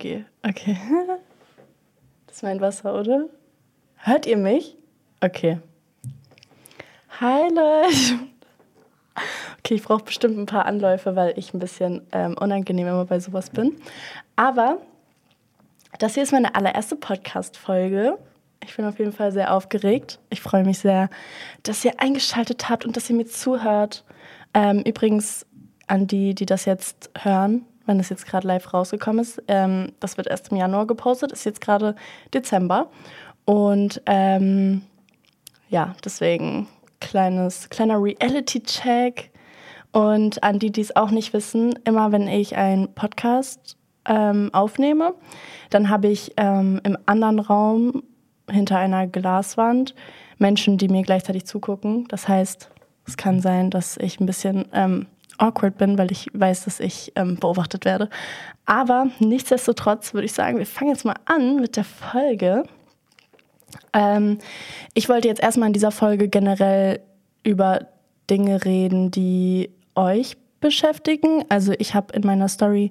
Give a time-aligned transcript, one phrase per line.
[0.00, 0.78] Okay, okay.
[2.26, 3.26] Das ist mein Wasser, oder?
[3.96, 4.78] Hört ihr mich?
[5.20, 5.58] Okay.
[7.20, 8.20] Hi Leute.
[9.58, 13.20] Okay, ich brauche bestimmt ein paar Anläufe, weil ich ein bisschen ähm, unangenehm immer bei
[13.20, 13.76] sowas bin.
[14.36, 14.78] Aber
[15.98, 18.16] das hier ist meine allererste Podcast-Folge.
[18.64, 20.18] Ich bin auf jeden Fall sehr aufgeregt.
[20.30, 21.10] Ich freue mich sehr,
[21.62, 24.04] dass ihr eingeschaltet habt und dass ihr mir zuhört.
[24.54, 25.44] Ähm, übrigens
[25.88, 29.42] an die, die das jetzt hören, wenn das jetzt gerade live rausgekommen ist.
[29.48, 31.96] Ähm, das wird erst im Januar gepostet, ist jetzt gerade
[32.32, 32.88] Dezember.
[33.44, 34.82] Und ähm,
[35.68, 36.68] ja, deswegen
[37.00, 39.30] kleines, kleiner Reality-Check.
[39.92, 45.14] Und an die, die es auch nicht wissen, immer wenn ich einen Podcast ähm, aufnehme,
[45.70, 48.04] dann habe ich ähm, im anderen Raum
[48.48, 49.96] hinter einer Glaswand
[50.38, 52.06] Menschen, die mir gleichzeitig zugucken.
[52.06, 52.70] Das heißt,
[53.04, 55.06] es kann sein, dass ich ein bisschen ähm,
[55.40, 58.08] awkward bin, weil ich weiß, dass ich ähm, beobachtet werde.
[58.66, 62.64] Aber nichtsdestotrotz würde ich sagen, wir fangen jetzt mal an mit der Folge.
[63.92, 64.38] Ähm,
[64.94, 67.00] ich wollte jetzt erstmal in dieser Folge generell
[67.42, 67.86] über
[68.28, 71.44] Dinge reden, die euch beschäftigen.
[71.48, 72.90] Also ich habe in meiner Story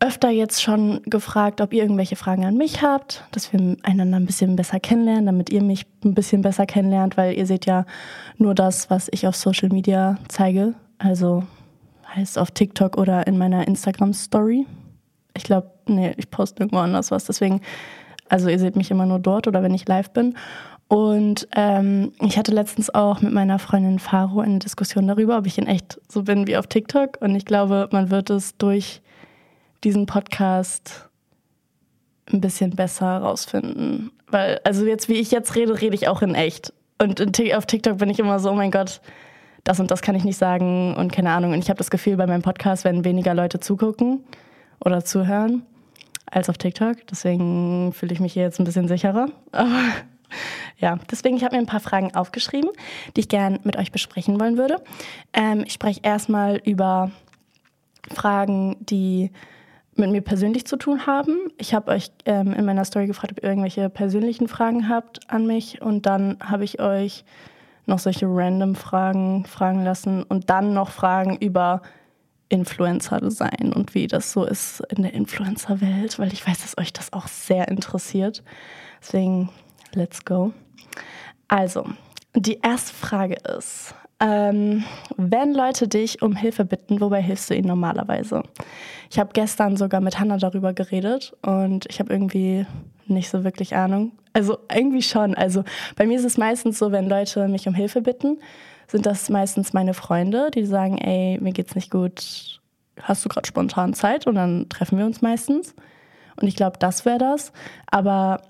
[0.00, 4.26] öfter jetzt schon gefragt, ob ihr irgendwelche Fragen an mich habt, dass wir einander ein
[4.26, 7.86] bisschen besser kennenlernen, damit ihr mich ein bisschen besser kennenlernt, weil ihr seht ja
[8.36, 10.74] nur das, was ich auf Social Media zeige.
[11.02, 11.42] Also
[12.14, 14.66] heißt auf TikTok oder in meiner Instagram Story.
[15.36, 17.24] Ich glaube, nee, ich poste irgendwo anders was.
[17.24, 17.60] Deswegen,
[18.28, 20.36] also ihr seht mich immer nur dort oder wenn ich live bin.
[20.88, 25.56] Und ähm, ich hatte letztens auch mit meiner Freundin Faro eine Diskussion darüber, ob ich
[25.58, 27.18] in echt so bin wie auf TikTok.
[27.20, 29.00] Und ich glaube, man wird es durch
[29.84, 31.08] diesen Podcast
[32.30, 34.12] ein bisschen besser rausfinden.
[34.28, 36.72] Weil, also jetzt, wie ich jetzt rede, rede ich auch in echt.
[37.00, 37.20] Und
[37.54, 39.00] auf TikTok bin ich immer so, oh mein Gott,
[39.64, 41.52] das und das kann ich nicht sagen und keine Ahnung.
[41.52, 44.24] Und ich habe das Gefühl, bei meinem Podcast werden weniger Leute zugucken
[44.84, 45.62] oder zuhören
[46.30, 47.06] als auf TikTok.
[47.10, 49.28] Deswegen fühle ich mich hier jetzt ein bisschen sicherer.
[49.52, 49.78] Aber
[50.78, 52.70] ja, deswegen, ich habe mir ein paar Fragen aufgeschrieben,
[53.16, 54.82] die ich gern mit euch besprechen wollen würde.
[55.32, 57.10] Ähm, ich spreche erstmal über
[58.10, 59.30] Fragen, die
[59.94, 61.36] mit mir persönlich zu tun haben.
[61.58, 65.46] Ich habe euch ähm, in meiner Story gefragt, ob ihr irgendwelche persönlichen Fragen habt an
[65.46, 65.82] mich.
[65.82, 67.24] Und dann habe ich euch
[67.92, 71.82] noch solche random Fragen fragen lassen und dann noch Fragen über
[72.48, 76.94] Influencer sein und wie das so ist in der Influencer-Welt, weil ich weiß, dass euch
[76.94, 78.42] das auch sehr interessiert.
[79.00, 79.50] Deswegen,
[79.92, 80.54] let's go.
[81.48, 81.84] Also,
[82.34, 84.84] die erste Frage ist, ähm,
[85.16, 88.44] wenn Leute dich um Hilfe bitten, wobei hilfst du ihnen normalerweise?
[89.10, 92.64] Ich habe gestern sogar mit Hannah darüber geredet und ich habe irgendwie
[93.06, 94.12] nicht so wirklich Ahnung.
[94.32, 95.34] Also irgendwie schon.
[95.34, 95.64] Also
[95.96, 98.38] bei mir ist es meistens so, wenn Leute mich um Hilfe bitten,
[98.86, 102.60] sind das meistens meine Freunde, die sagen, ey, mir geht's nicht gut,
[103.02, 104.28] hast du gerade spontan Zeit?
[104.28, 105.74] Und dann treffen wir uns meistens.
[106.40, 107.52] Und ich glaube, das wäre das.
[107.90, 108.42] Aber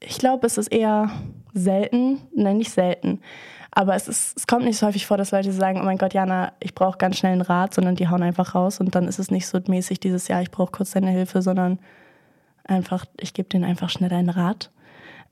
[0.00, 1.10] ich glaube, es ist eher
[1.54, 3.20] selten, nein, nicht selten,
[3.70, 6.14] aber es, ist, es kommt nicht so häufig vor, dass Leute sagen, oh mein Gott,
[6.14, 9.18] Jana, ich brauche ganz schnell einen Rat, sondern die hauen einfach raus und dann ist
[9.18, 11.78] es nicht so mäßig dieses Jahr, ich brauche kurz deine Hilfe, sondern
[12.64, 14.70] einfach, ich gebe denen einfach schnell einen Rat.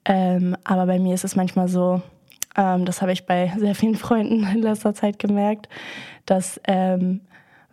[0.05, 2.03] Ähm, aber bei mir ist es manchmal so,
[2.57, 5.69] ähm, das habe ich bei sehr vielen Freunden in letzter Zeit gemerkt,
[6.25, 7.23] dass ähm,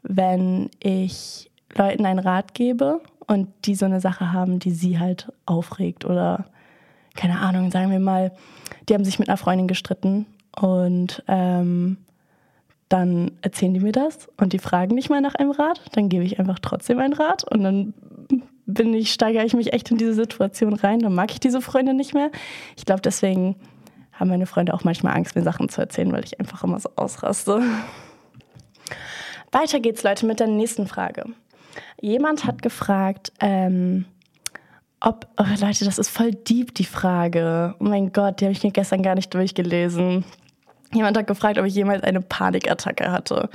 [0.02, 5.32] wenn ich Leuten einen Rat gebe und die so eine Sache haben, die sie halt
[5.46, 6.46] aufregt oder
[7.16, 8.32] keine Ahnung, sagen wir mal,
[8.90, 10.26] die haben sich mit einer Freundin gestritten
[10.60, 11.98] und ähm,
[12.90, 15.82] dann erzählen die mir das und die fragen nicht mal nach einem Rat.
[15.94, 17.94] Dann gebe ich einfach trotzdem einen Rat und dann
[18.66, 21.00] bin ich, steigere ich mich echt in diese Situation rein.
[21.00, 22.30] Dann mag ich diese Freunde nicht mehr.
[22.78, 23.56] Ich glaube, deswegen
[24.12, 26.90] haben meine Freunde auch manchmal Angst, mir Sachen zu erzählen, weil ich einfach immer so
[26.96, 27.62] ausraste.
[29.52, 31.26] Weiter geht's, Leute, mit der nächsten Frage.
[32.00, 34.06] Jemand hat gefragt, ähm,
[35.00, 37.76] ob, oh Leute, das ist voll deep, die Frage.
[37.80, 40.24] Oh mein Gott, die habe ich mir gestern gar nicht durchgelesen.
[40.94, 43.50] Jemand hat gefragt, ob ich jemals eine Panikattacke hatte.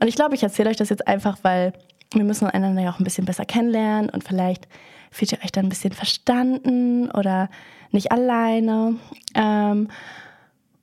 [0.00, 1.72] Und ich glaube, ich erzähle euch das jetzt einfach, weil
[2.12, 4.68] wir müssen einander ja auch ein bisschen besser kennenlernen und vielleicht
[5.10, 7.48] fühlt ihr euch dann ein bisschen verstanden oder
[7.90, 8.96] nicht alleine.
[9.34, 9.88] Ähm,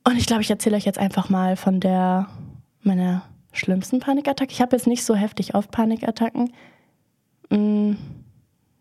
[0.04, 2.28] und ich glaube, ich erzähle euch jetzt einfach mal von der
[2.82, 4.52] meiner schlimmsten Panikattacke.
[4.52, 6.52] Ich habe jetzt nicht so heftig auf Panikattacken.
[7.50, 7.94] Mm,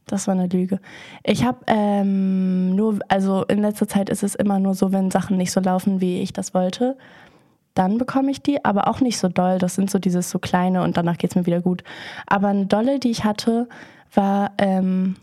[0.07, 0.81] das war eine Lüge.
[1.23, 5.37] Ich habe ähm, nur, also in letzter Zeit ist es immer nur so, wenn Sachen
[5.37, 6.97] nicht so laufen, wie ich das wollte,
[7.75, 9.59] dann bekomme ich die, aber auch nicht so doll.
[9.59, 11.83] Das sind so dieses so kleine und danach geht es mir wieder gut.
[12.27, 13.69] Aber eine dolle, die ich hatte,
[14.13, 15.17] war, ähm,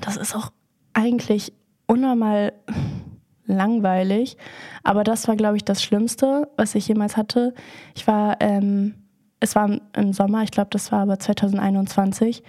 [0.00, 0.50] das ist auch
[0.94, 1.52] eigentlich
[1.86, 2.52] unnormal
[3.46, 4.36] langweilig,
[4.82, 7.54] aber das war, glaube ich, das Schlimmste, was ich jemals hatte.
[7.94, 8.94] Ich war, ähm,
[9.40, 12.42] es war im Sommer, ich glaube, das war aber 2021.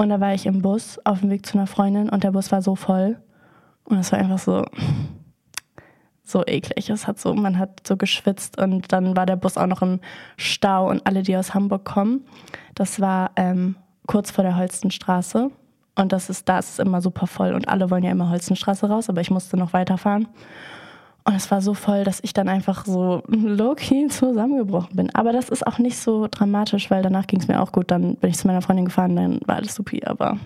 [0.00, 2.50] Und da war ich im Bus auf dem Weg zu einer Freundin und der Bus
[2.50, 3.18] war so voll.
[3.84, 4.64] Und es war einfach so,
[6.24, 6.88] so eklig.
[6.88, 10.00] Es hat so, man hat so geschwitzt und dann war der Bus auch noch im
[10.38, 12.24] Stau und alle, die aus Hamburg kommen,
[12.74, 13.76] das war ähm,
[14.06, 15.50] kurz vor der Holstenstraße.
[15.96, 18.88] Und das ist, da ist es immer super voll und alle wollen ja immer Holzenstraße
[18.88, 20.28] raus, aber ich musste noch weiterfahren.
[21.24, 25.14] Und es war so voll, dass ich dann einfach so low-key zusammengebrochen bin.
[25.14, 27.90] Aber das ist auch nicht so dramatisch, weil danach ging es mir auch gut.
[27.90, 30.02] Dann bin ich zu meiner Freundin gefahren, dann war alles supi.
[30.04, 30.38] Aber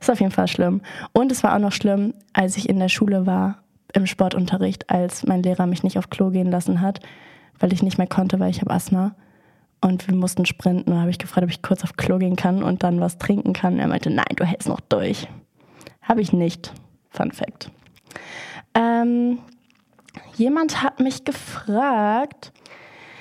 [0.00, 0.80] ist auf jeden Fall schlimm.
[1.12, 3.58] Und es war auch noch schlimm, als ich in der Schule war,
[3.92, 7.00] im Sportunterricht, als mein Lehrer mich nicht auf Klo gehen lassen hat,
[7.58, 9.14] weil ich nicht mehr konnte, weil ich habe Asthma.
[9.82, 10.90] Und wir mussten sprinten.
[10.90, 13.52] Da habe ich gefragt, ob ich kurz auf Klo gehen kann und dann was trinken
[13.52, 13.74] kann.
[13.74, 15.26] Und er meinte, nein, du hältst noch durch.
[16.02, 16.72] Habe ich nicht.
[17.08, 17.70] Fun Fact.
[18.74, 19.38] Ähm,
[20.36, 22.52] jemand hat mich gefragt.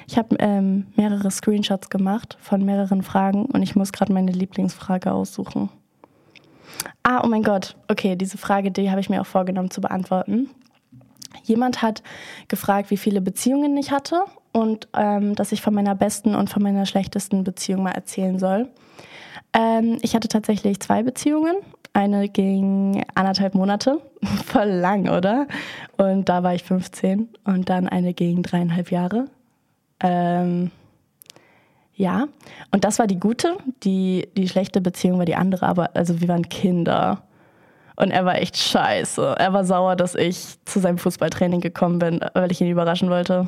[0.07, 5.11] Ich habe ähm, mehrere Screenshots gemacht von mehreren Fragen und ich muss gerade meine Lieblingsfrage
[5.11, 5.69] aussuchen.
[7.03, 7.75] Ah, oh mein Gott.
[7.87, 10.49] Okay, diese Frage, die habe ich mir auch vorgenommen zu beantworten.
[11.43, 12.01] Jemand hat
[12.47, 16.63] gefragt, wie viele Beziehungen ich hatte und ähm, dass ich von meiner besten und von
[16.63, 18.67] meiner schlechtesten Beziehung mal erzählen soll.
[19.53, 21.57] Ähm, ich hatte tatsächlich zwei Beziehungen.
[21.99, 23.99] Eine ging anderthalb Monate,
[24.45, 25.47] voll lang, oder?
[25.97, 27.27] Und da war ich 15.
[27.43, 29.25] Und dann eine ging dreieinhalb Jahre.
[29.99, 30.71] Ähm,
[31.93, 32.29] ja,
[32.71, 33.57] und das war die gute.
[33.83, 37.23] Die, die schlechte Beziehung war die andere, aber also wir waren Kinder.
[37.97, 39.35] Und er war echt scheiße.
[39.37, 43.45] Er war sauer, dass ich zu seinem Fußballtraining gekommen bin, weil ich ihn überraschen wollte.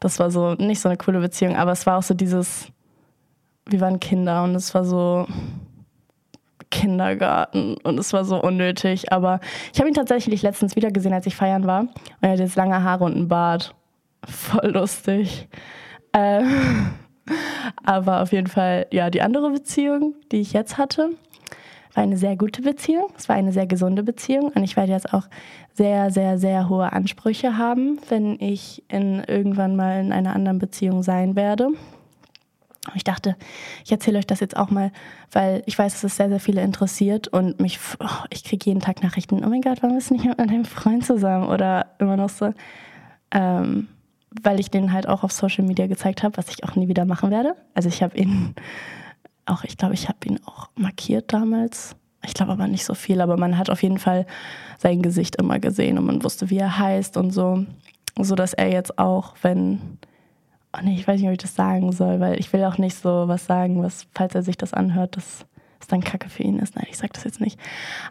[0.00, 2.68] Das war so nicht so eine coole Beziehung, aber es war auch so dieses,
[3.66, 5.26] wir waren Kinder und es war so
[6.70, 9.12] Kindergarten und es war so unnötig.
[9.12, 9.40] Aber
[9.72, 11.80] ich habe ihn tatsächlich letztens wieder gesehen, als ich feiern war.
[11.80, 13.74] Und er hat jetzt lange Haare und einen Bart.
[14.24, 15.48] Voll lustig.
[16.12, 16.42] Äh,
[17.84, 21.10] aber auf jeden Fall, ja, die andere Beziehung, die ich jetzt hatte,
[21.94, 23.06] war eine sehr gute Beziehung.
[23.16, 25.24] Es war eine sehr gesunde Beziehung und ich werde jetzt auch
[25.72, 31.02] sehr, sehr, sehr hohe Ansprüche haben, wenn ich in irgendwann mal in einer anderen Beziehung
[31.02, 31.70] sein werde.
[32.94, 33.36] Ich dachte,
[33.84, 34.92] ich erzähle euch das jetzt auch mal,
[35.32, 38.80] weil ich weiß, dass es sehr, sehr viele interessiert und mich, oh, ich kriege jeden
[38.80, 41.48] Tag Nachrichten, oh mein Gott, warum bist du nicht mit deinem Freund zusammen?
[41.48, 42.52] Oder immer noch so,
[43.32, 43.88] ähm,
[44.42, 47.04] weil ich den halt auch auf Social Media gezeigt habe, was ich auch nie wieder
[47.04, 47.56] machen werde.
[47.74, 48.54] Also ich habe ihn
[49.46, 51.96] auch, ich glaube, ich habe ihn auch markiert damals.
[52.24, 54.26] Ich glaube aber nicht so viel, aber man hat auf jeden Fall
[54.78, 57.64] sein Gesicht immer gesehen und man wusste, wie er heißt und so.
[58.18, 59.98] So dass er jetzt auch, wenn.
[60.76, 62.96] Oh nee, ich weiß nicht, ob ich das sagen soll, weil ich will auch nicht
[62.96, 65.46] so was sagen, was, falls er sich das anhört, das
[65.80, 66.76] ist dann Kacke für ihn ist.
[66.76, 67.58] Nein, ich sag das jetzt nicht.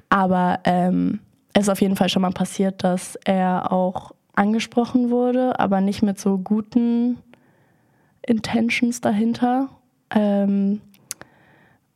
[0.09, 1.19] Aber ähm,
[1.53, 6.01] es ist auf jeden Fall schon mal passiert, dass er auch angesprochen wurde, aber nicht
[6.01, 7.17] mit so guten
[8.25, 9.69] Intentions dahinter.
[10.09, 10.81] Ähm,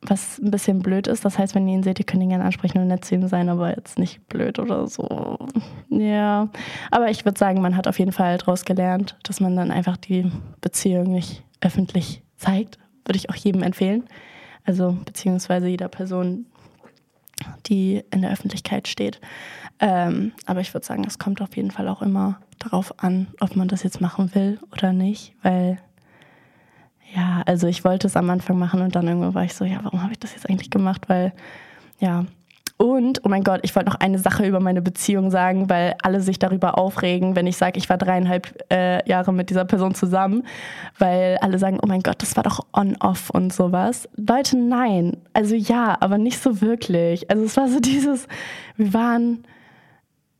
[0.02, 1.24] was ein bisschen blöd ist.
[1.24, 3.28] Das heißt, wenn ihr ihn seht, ihr könnt ihn gerne ansprechen und nett zu ihm
[3.28, 5.38] sein, aber jetzt nicht blöd oder so.
[5.90, 6.48] Ja,
[6.90, 9.96] aber ich würde sagen, man hat auf jeden Fall daraus gelernt, dass man dann einfach
[9.96, 10.30] die
[10.60, 12.78] Beziehung nicht öffentlich zeigt.
[13.04, 14.04] Würde ich auch jedem empfehlen.
[14.64, 16.46] Also beziehungsweise jeder Person,
[17.66, 19.20] die in der Öffentlichkeit steht.
[19.80, 23.56] Ähm, aber ich würde sagen, es kommt auf jeden Fall auch immer darauf an, ob
[23.56, 25.78] man das jetzt machen will oder nicht, weil
[27.14, 29.80] ja, also ich wollte es am Anfang machen und dann irgendwo war ich so, ja,
[29.82, 31.08] warum habe ich das jetzt eigentlich gemacht?
[31.08, 31.32] Weil,
[31.98, 32.24] ja.
[32.76, 36.22] Und, oh mein Gott, ich wollte noch eine Sache über meine Beziehung sagen, weil alle
[36.22, 40.44] sich darüber aufregen, wenn ich sage, ich war dreieinhalb äh, Jahre mit dieser Person zusammen,
[40.98, 44.08] weil alle sagen, oh mein Gott, das war doch on-off und sowas.
[44.16, 45.18] Leute, nein.
[45.34, 47.30] Also ja, aber nicht so wirklich.
[47.30, 48.26] Also es war so dieses,
[48.76, 49.44] wir waren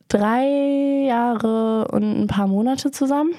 [0.08, 3.34] drei Jahre und ein paar Monate zusammen.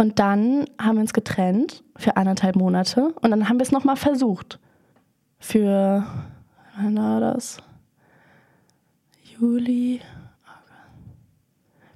[0.00, 3.96] Und dann haben wir uns getrennt für anderthalb Monate und dann haben wir es nochmal
[3.96, 4.58] versucht.
[5.38, 6.06] Für,
[6.74, 7.58] wann war das?
[9.38, 10.00] Juli.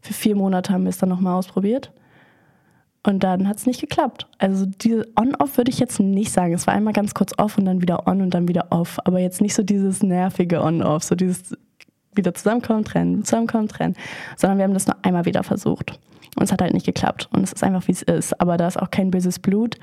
[0.03, 1.93] Für vier Monate haben wir es dann nochmal ausprobiert.
[3.05, 4.27] Und dann hat es nicht geklappt.
[4.37, 6.53] Also diese On-Off würde ich jetzt nicht sagen.
[6.53, 8.99] Es war einmal ganz kurz off und dann wieder on und dann wieder off.
[9.07, 11.57] Aber jetzt nicht so dieses nervige On-Off, so dieses
[12.15, 13.95] wieder zusammenkommen, trennen, zusammenkommen, trennen.
[14.37, 15.99] Sondern wir haben das nur einmal wieder versucht.
[16.37, 17.29] Und es hat halt nicht geklappt.
[17.33, 18.41] Und es ist einfach, wie es ist.
[18.41, 19.77] Aber da ist auch kein böses Blut.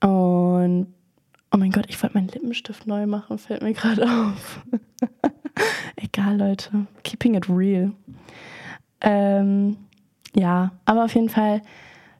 [0.00, 0.86] Und
[1.52, 4.64] oh mein Gott, ich wollte meinen Lippenstift neu machen, fällt mir gerade auf.
[5.96, 6.86] Egal, Leute.
[7.02, 7.92] Keeping it real.
[9.00, 9.76] Ähm,
[10.34, 11.62] ja, aber auf jeden Fall,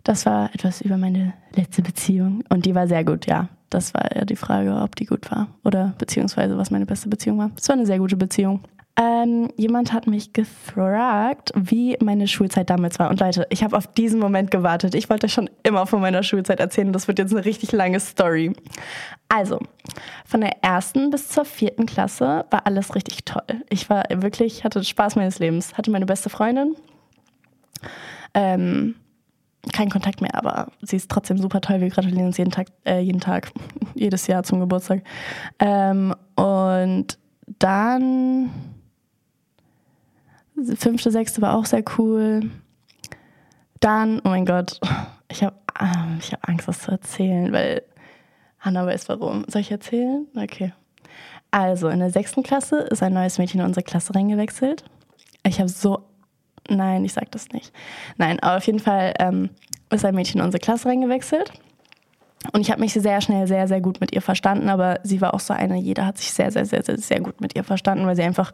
[0.05, 2.45] das war etwas über meine letzte Beziehung.
[2.49, 3.49] Und die war sehr gut, ja.
[3.71, 5.47] Das war ja die Frage, ob die gut war.
[5.65, 7.51] Oder beziehungsweise was meine beste Beziehung war.
[7.57, 8.61] Es war eine sehr gute Beziehung.
[9.01, 13.09] Ähm, jemand hat mich gefragt, wie meine Schulzeit damals war.
[13.09, 14.95] Und Leute, ich habe auf diesen Moment gewartet.
[14.95, 16.93] Ich wollte schon immer von meiner Schulzeit erzählen.
[16.93, 18.53] Das wird jetzt eine richtig lange Story.
[19.29, 19.59] Also,
[20.27, 23.65] von der ersten bis zur vierten Klasse war alles richtig toll.
[23.71, 25.79] Ich war wirklich, hatte Spaß meines Lebens.
[25.79, 26.77] Hatte meine beste Freundin.
[28.35, 28.97] Ähm,
[29.73, 31.81] kein Kontakt mehr, aber sie ist trotzdem super toll.
[31.81, 33.51] Wir gratulieren uns jeden Tag, äh, jeden Tag,
[33.95, 35.05] jedes Jahr zum Geburtstag.
[35.59, 37.19] Ähm, und
[37.59, 38.51] dann
[40.77, 42.51] fünfte, sechste war auch sehr cool.
[43.81, 44.81] Dann, oh mein Gott,
[45.29, 47.83] ich habe ähm, hab Angst, das zu erzählen, weil
[48.59, 49.45] Hannah weiß warum.
[49.49, 50.27] Soll ich erzählen?
[50.37, 50.73] Okay.
[51.51, 54.85] Also, in der sechsten Klasse ist ein neues Mädchen in unsere Klasse reingewechselt.
[55.45, 56.07] Ich habe so.
[56.69, 57.73] Nein, ich sag das nicht.
[58.17, 59.51] Nein, aber auf jeden Fall ähm,
[59.91, 61.53] ist ein Mädchen in unsere Klasse reingewechselt.
[62.53, 65.35] Und ich habe mich sehr schnell sehr, sehr gut mit ihr verstanden, aber sie war
[65.35, 68.07] auch so eine, jeder hat sich sehr, sehr, sehr, sehr, sehr gut mit ihr verstanden,
[68.07, 68.53] weil sie einfach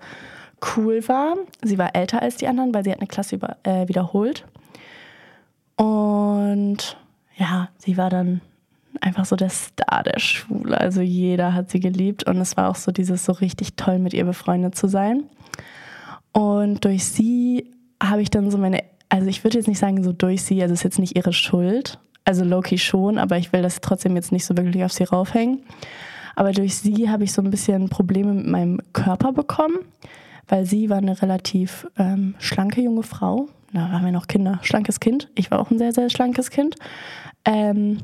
[0.76, 1.36] cool war.
[1.62, 4.44] Sie war älter als die anderen, weil sie hat eine Klasse über, äh, wiederholt.
[5.76, 6.96] Und
[7.36, 8.40] ja, sie war dann
[9.00, 10.80] einfach so der Star der Schule.
[10.80, 14.14] Also jeder hat sie geliebt und es war auch so dieses so richtig toll, mit
[14.14, 15.24] ihr befreundet zu sein.
[16.32, 17.70] Und durch sie
[18.02, 20.72] habe ich dann so meine, also ich würde jetzt nicht sagen so durch sie, also
[20.72, 24.32] es ist jetzt nicht ihre Schuld, also Loki schon, aber ich will das trotzdem jetzt
[24.32, 25.62] nicht so wirklich auf sie raufhängen.
[26.34, 29.78] Aber durch sie habe ich so ein bisschen Probleme mit meinem Körper bekommen,
[30.48, 33.48] weil sie war eine relativ ähm, schlanke junge Frau.
[33.72, 35.28] Da waren wir noch Kinder, schlankes Kind.
[35.34, 36.76] Ich war auch ein sehr, sehr schlankes Kind.
[37.44, 37.98] Ähm,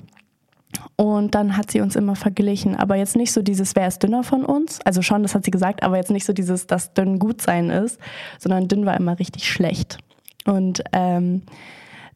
[0.97, 4.25] und dann hat sie uns immer verglichen, aber jetzt nicht so dieses, wer ist dünner
[4.25, 4.81] von uns?
[4.83, 7.71] Also schon, das hat sie gesagt, aber jetzt nicht so dieses, dass dünn gut sein
[7.71, 7.99] ist,
[8.39, 9.99] sondern dünn war immer richtig schlecht.
[10.45, 11.43] Und ähm,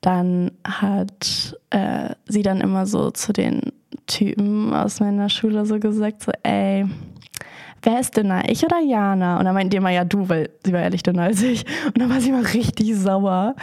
[0.00, 3.73] dann hat äh, sie dann immer so zu den
[4.06, 6.87] Typen aus meiner Schule so gesagt, so, ey,
[7.87, 9.38] wer ist dünner, ich oder Jana?
[9.38, 11.64] Und dann meint die immer, ja du, weil sie war ehrlich dünner als ich.
[11.87, 13.55] Und dann war sie immer richtig sauer.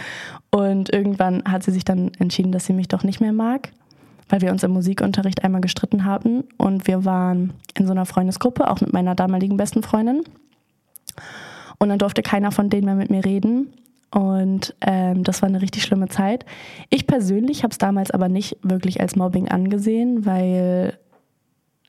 [0.50, 3.72] Und irgendwann hat sie sich dann entschieden, dass sie mich doch nicht mehr mag,
[4.30, 6.46] weil wir uns im Musikunterricht einmal gestritten haben.
[6.58, 10.24] Und wir waren in so einer Freundesgruppe, auch mit meiner damaligen besten Freundin.
[11.78, 13.74] Und dann durfte keiner von denen mehr mit mir reden.
[14.10, 16.46] Und ähm, das war eine richtig schlimme Zeit.
[16.90, 20.98] Ich persönlich habe es damals aber nicht wirklich als Mobbing angesehen, weil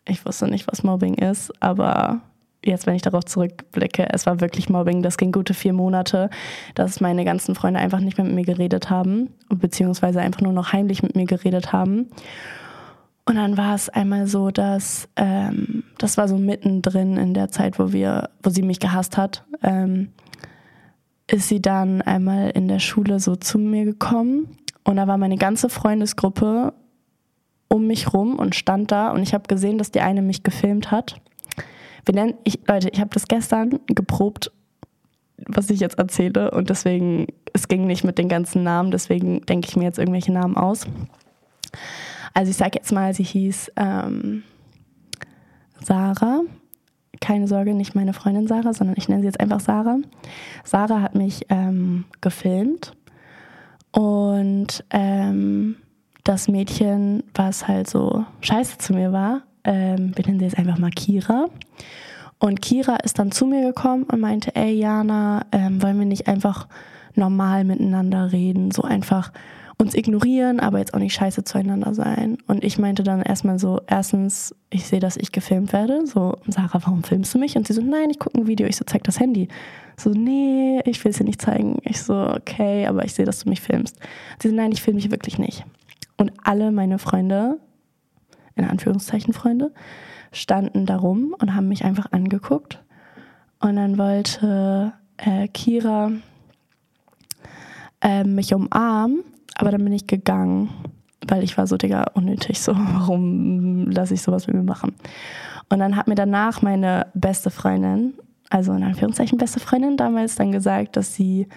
[0.07, 1.53] ich wusste nicht, was Mobbing ist.
[1.61, 2.21] Aber
[2.65, 5.03] jetzt, wenn ich darauf zurückblicke, es war wirklich Mobbing.
[5.03, 6.31] Das ging gute vier Monate,
[6.75, 10.73] dass meine ganzen Freunde einfach nicht mehr mit mir geredet haben, beziehungsweise einfach nur noch
[10.73, 12.11] heimlich mit mir geredet haben.
[13.27, 17.79] Und dann war es einmal so, dass ähm, das war so mittendrin in der Zeit,
[17.79, 19.45] wo wir, wo sie mich gehasst hat.
[19.63, 20.11] Ähm,
[21.27, 25.37] ist sie dann einmal in der Schule so zu mir gekommen und da war meine
[25.37, 26.75] ganze Freundesgruppe
[27.75, 30.93] um mich rum und stand da und ich habe gesehen, dass die eine mich gefilmt
[30.93, 31.17] hat.
[32.05, 34.53] Wir nennen, ich, Leute, ich habe das gestern geprobt,
[35.39, 39.69] was ich jetzt erzähle und deswegen, es ging nicht mit den ganzen Namen, deswegen denke
[39.69, 40.87] ich mir jetzt irgendwelche Namen aus.
[42.33, 44.45] Also ich sage jetzt mal, sie hieß ähm,
[45.83, 46.43] Sarah
[47.21, 49.99] keine Sorge, nicht meine Freundin Sarah, sondern ich nenne sie jetzt einfach Sarah.
[50.63, 52.93] Sarah hat mich ähm, gefilmt
[53.91, 55.77] und ähm,
[56.25, 60.79] das Mädchen, was halt so scheiße zu mir war, ähm, wir nennen sie jetzt einfach
[60.79, 61.47] mal Kira.
[62.39, 66.27] Und Kira ist dann zu mir gekommen und meinte, ey Jana, ähm, wollen wir nicht
[66.27, 66.67] einfach
[67.15, 69.33] normal miteinander reden, so einfach
[69.77, 72.39] uns ignorieren, aber jetzt auch nicht scheiße zueinander sein.
[72.47, 76.07] Und ich meinte dann erstmal so, erstens, ich sehe, dass ich gefilmt werde.
[76.07, 77.57] So, Sarah, warum filmst du mich?
[77.57, 78.67] Und sie so, nein, ich gucke ein Video.
[78.67, 79.49] Ich so, zeig das Handy.
[79.97, 81.79] So, nee, ich will es dir nicht zeigen.
[81.83, 83.99] Ich so, okay, aber ich sehe, dass du mich filmst.
[84.41, 85.65] Sie so, nein, ich filme mich wirklich nicht.
[86.17, 87.59] Und alle meine Freunde,
[88.55, 89.73] in Anführungszeichen Freunde,
[90.33, 92.83] standen da rum und haben mich einfach angeguckt.
[93.61, 96.11] Und dann wollte äh, Kira
[98.01, 100.71] äh, mich umarmen aber dann bin ich gegangen,
[101.27, 104.95] weil ich war so, Digga, unnötig, so, warum lasse ich sowas mit mir machen?
[105.69, 108.15] Und dann hat mir danach meine beste Freundin,
[108.51, 111.49] also in Anführungszeichen beste Freundin damals, dann gesagt, dass sie,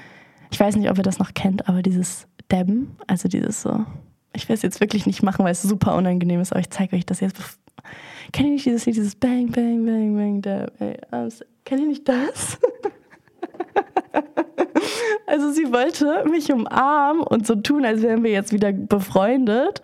[0.51, 3.85] ich weiß nicht, ob ihr das noch kennt, aber dieses Debben, also dieses so,
[4.33, 6.95] ich will es jetzt wirklich nicht machen, weil es super unangenehm ist, aber ich zeige
[6.95, 7.37] euch das jetzt.
[8.31, 10.71] Kennt ihr nicht dieses dieses Bang, Bang, Bang, Bang, Dab?
[11.65, 12.59] Kennt ihr nicht das?
[15.27, 19.81] Also sie wollte mich umarmen und so tun, als wären wir jetzt wieder befreundet,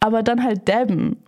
[0.00, 1.22] aber dann halt dabben.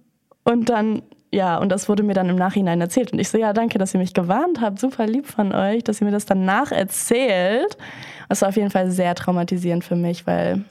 [0.45, 3.13] Und dann, ja, und das wurde mir dann im Nachhinein erzählt.
[3.13, 4.81] Und ich so, ja, danke, dass ihr mich gewarnt habt.
[4.81, 7.77] Super lieb von euch, dass ihr mir das dann nacherzählt.
[8.31, 10.65] Das war auf jeden Fall sehr traumatisierend für mich, weil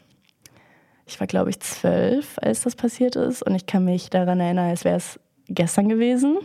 [1.05, 3.43] ich war, glaube ich, zwölf, als das passiert ist.
[3.43, 6.37] Und ich kann mich daran erinnern, als wäre es gestern gewesen.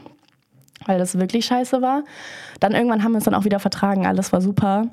[0.84, 2.04] weil das wirklich scheiße war.
[2.60, 4.88] Dann irgendwann haben wir uns dann auch wieder vertragen, alles war super.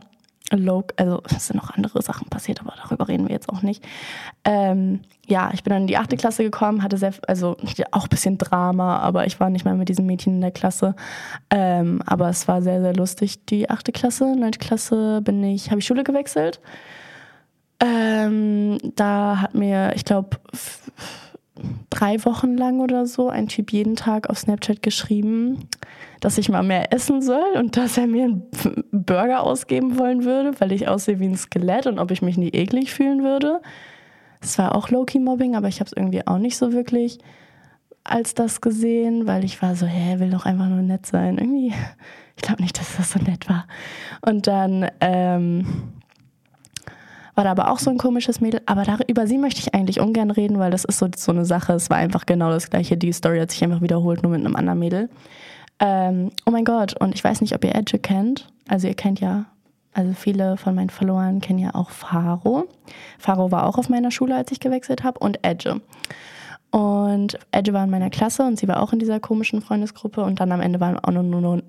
[0.98, 3.84] Also es sind noch andere Sachen passiert, aber darüber reden wir jetzt auch nicht.
[4.43, 7.58] Ähm, ja, ich bin dann in die achte Klasse gekommen, hatte sehr, also
[7.91, 10.96] auch ein bisschen Drama, aber ich war nicht mehr mit diesem Mädchen in der Klasse.
[11.50, 14.36] Ähm, aber es war sehr, sehr lustig, die achte Klasse.
[14.36, 16.60] Neunte Klasse bin ich, habe ich Schule gewechselt.
[17.84, 20.38] Ähm, da hat mir, ich glaube,
[21.90, 25.68] drei Wochen lang oder so ein Typ jeden Tag auf Snapchat geschrieben,
[26.22, 28.44] dass ich mal mehr essen soll und dass er mir einen
[28.92, 32.50] Burger ausgeben wollen würde, weil ich aussehe wie ein Skelett und ob ich mich nie
[32.50, 33.62] eklig fühlen würde.
[34.40, 37.20] Das war auch Low-Key-Mobbing, aber ich habe es irgendwie auch nicht so wirklich
[38.06, 41.38] als das gesehen, weil ich war so, hä, will doch einfach nur nett sein.
[41.38, 41.74] Irgendwie,
[42.36, 43.68] ich glaube nicht, dass das so nett war.
[44.22, 45.66] Und dann ähm,
[47.36, 48.62] war da aber auch so ein komisches Mädel.
[48.66, 51.46] Aber da, über sie möchte ich eigentlich ungern reden, weil das ist so, so eine
[51.46, 51.74] Sache.
[51.74, 52.98] Es war einfach genau das Gleiche.
[52.98, 55.10] Die Story hat sich einfach wiederholt, nur mit einem anderen Mädel.
[55.80, 58.48] Ähm, oh mein Gott, und ich weiß nicht, ob ihr Edge kennt.
[58.68, 59.46] Also ihr kennt ja,
[59.94, 62.68] also viele von meinen Followern kennen ja auch Faro.
[63.20, 65.82] Faro war auch auf meiner Schule, als ich gewechselt habe, und Edge.
[66.72, 70.24] Und Edge war in meiner Klasse und sie war auch in dieser komischen Freundesgruppe.
[70.24, 71.63] Und dann am Ende waren auch nur, nur, nur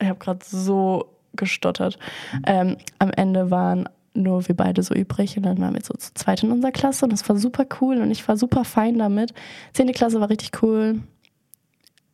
[0.00, 1.98] ich habe gerade so gestottert.
[2.46, 3.88] Ähm, am Ende waren
[4.22, 7.04] nur wir beide so übrig und dann waren wir so zu zweit in unserer Klasse
[7.04, 9.32] und das war super cool und ich war super fein damit.
[9.72, 11.00] Zehnte Klasse war richtig cool.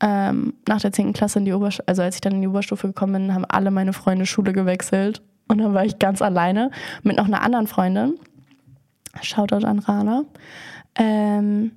[0.00, 2.88] Ähm, nach der zehnten Klasse in die Oberstufe, also als ich dann in die Oberstufe
[2.88, 6.70] gekommen bin, haben alle meine Freunde Schule gewechselt und dann war ich ganz alleine
[7.02, 8.18] mit noch einer anderen Freundin.
[9.23, 10.25] Shoutout an Rana.
[10.96, 11.73] Ähm,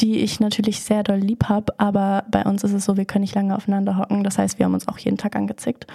[0.00, 3.22] die ich natürlich sehr doll lieb habe, aber bei uns ist es so, wir können
[3.22, 4.24] nicht lange aufeinander hocken.
[4.24, 5.86] Das heißt, wir haben uns auch jeden Tag angezickt.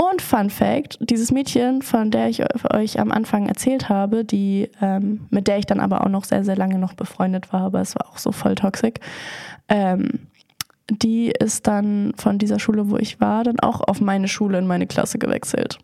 [0.00, 2.40] Und Fun Fact: Dieses Mädchen, von der ich
[2.72, 6.44] euch am Anfang erzählt habe, die, ähm, mit der ich dann aber auch noch sehr,
[6.44, 8.94] sehr lange noch befreundet war, aber es war auch so voll toxisch,
[9.68, 10.20] ähm,
[10.88, 14.68] die ist dann von dieser Schule, wo ich war, dann auch auf meine Schule in
[14.68, 15.78] meine Klasse gewechselt.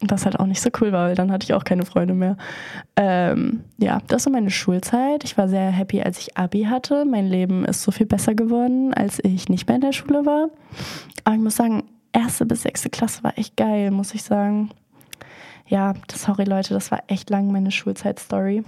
[0.00, 2.36] Was halt auch nicht so cool war, weil dann hatte ich auch keine Freunde mehr.
[2.96, 5.22] Ähm, ja, das war meine Schulzeit.
[5.24, 7.04] Ich war sehr happy, als ich Abi hatte.
[7.04, 10.50] Mein Leben ist so viel besser geworden, als ich nicht mehr in der Schule war.
[11.24, 14.70] Aber ich muss sagen, erste bis sechste Klasse war echt geil, muss ich sagen.
[15.66, 18.64] Ja, sorry Leute, das war echt lang meine Schulzeit-Story.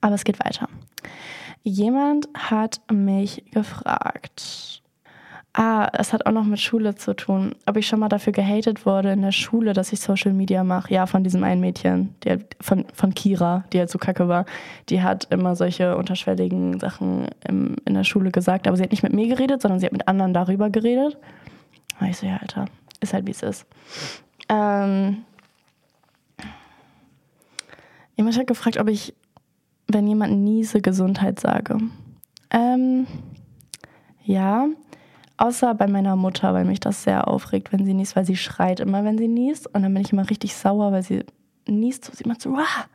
[0.00, 0.68] Aber es geht weiter.
[1.62, 4.82] Jemand hat mich gefragt.
[5.56, 7.54] Ah, es hat auch noch mit Schule zu tun.
[7.64, 10.92] Ob ich schon mal dafür gehatet wurde in der Schule, dass ich Social Media mache.
[10.92, 14.46] Ja, von diesem einen Mädchen, die hat, von, von Kira, die halt so kacke war.
[14.88, 18.66] Die hat immer solche unterschwelligen Sachen im, in der Schule gesagt.
[18.66, 21.16] Aber sie hat nicht mit mir geredet, sondern sie hat mit anderen darüber geredet.
[22.00, 22.66] Und ich so, ja, Alter,
[23.00, 23.66] ist halt wie es ist.
[24.48, 25.24] Ähm,
[28.16, 29.14] jemand hat gefragt, ob ich,
[29.86, 31.78] wenn jemand niese, Gesundheit sage.
[32.50, 33.06] Ähm,
[34.24, 34.68] ja,
[35.36, 38.80] außer bei meiner Mutter, weil mich das sehr aufregt, wenn sie niest, weil sie schreit
[38.80, 39.66] immer, wenn sie niest.
[39.74, 41.24] Und dann bin ich immer richtig sauer, weil sie
[41.66, 42.86] niest so, sie macht so, Wah!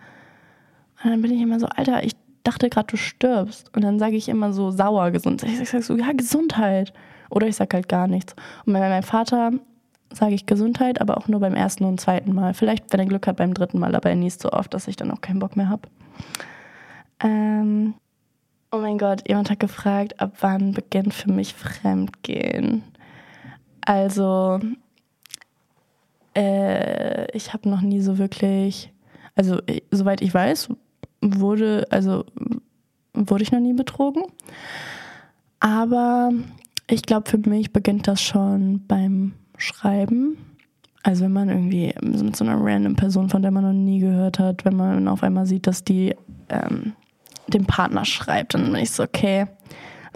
[1.03, 3.73] Und dann bin ich immer so, Alter, ich dachte gerade, du stirbst.
[3.75, 5.49] Und dann sage ich immer so sauer Gesundheit.
[5.49, 6.93] Ich sage so, ja, Gesundheit.
[7.29, 8.35] Oder ich sage halt gar nichts.
[8.65, 9.51] Und bei meinem Vater
[10.11, 12.53] sage ich Gesundheit, aber auch nur beim ersten und zweiten Mal.
[12.53, 14.95] Vielleicht, wenn er Glück hat, beim dritten Mal, aber er niest so oft, dass ich
[14.95, 15.87] dann auch keinen Bock mehr habe.
[17.21, 17.93] Ähm,
[18.71, 22.83] oh mein Gott, jemand hat gefragt, ab wann beginnt für mich Fremdgehen?
[23.81, 24.59] Also,
[26.35, 28.91] äh, ich habe noch nie so wirklich,
[29.35, 29.59] also
[29.91, 30.69] soweit ich weiß,
[31.21, 32.25] wurde, also
[33.13, 34.23] wurde ich noch nie betrogen.
[35.59, 36.31] Aber
[36.89, 40.37] ich glaube, für mich beginnt das schon beim Schreiben.
[41.03, 44.39] Also wenn man irgendwie mit so einer random Person, von der man noch nie gehört
[44.39, 46.15] hat, wenn man auf einmal sieht, dass die
[46.49, 46.93] ähm,
[47.47, 49.47] dem Partner schreibt, dann bin ich so, okay,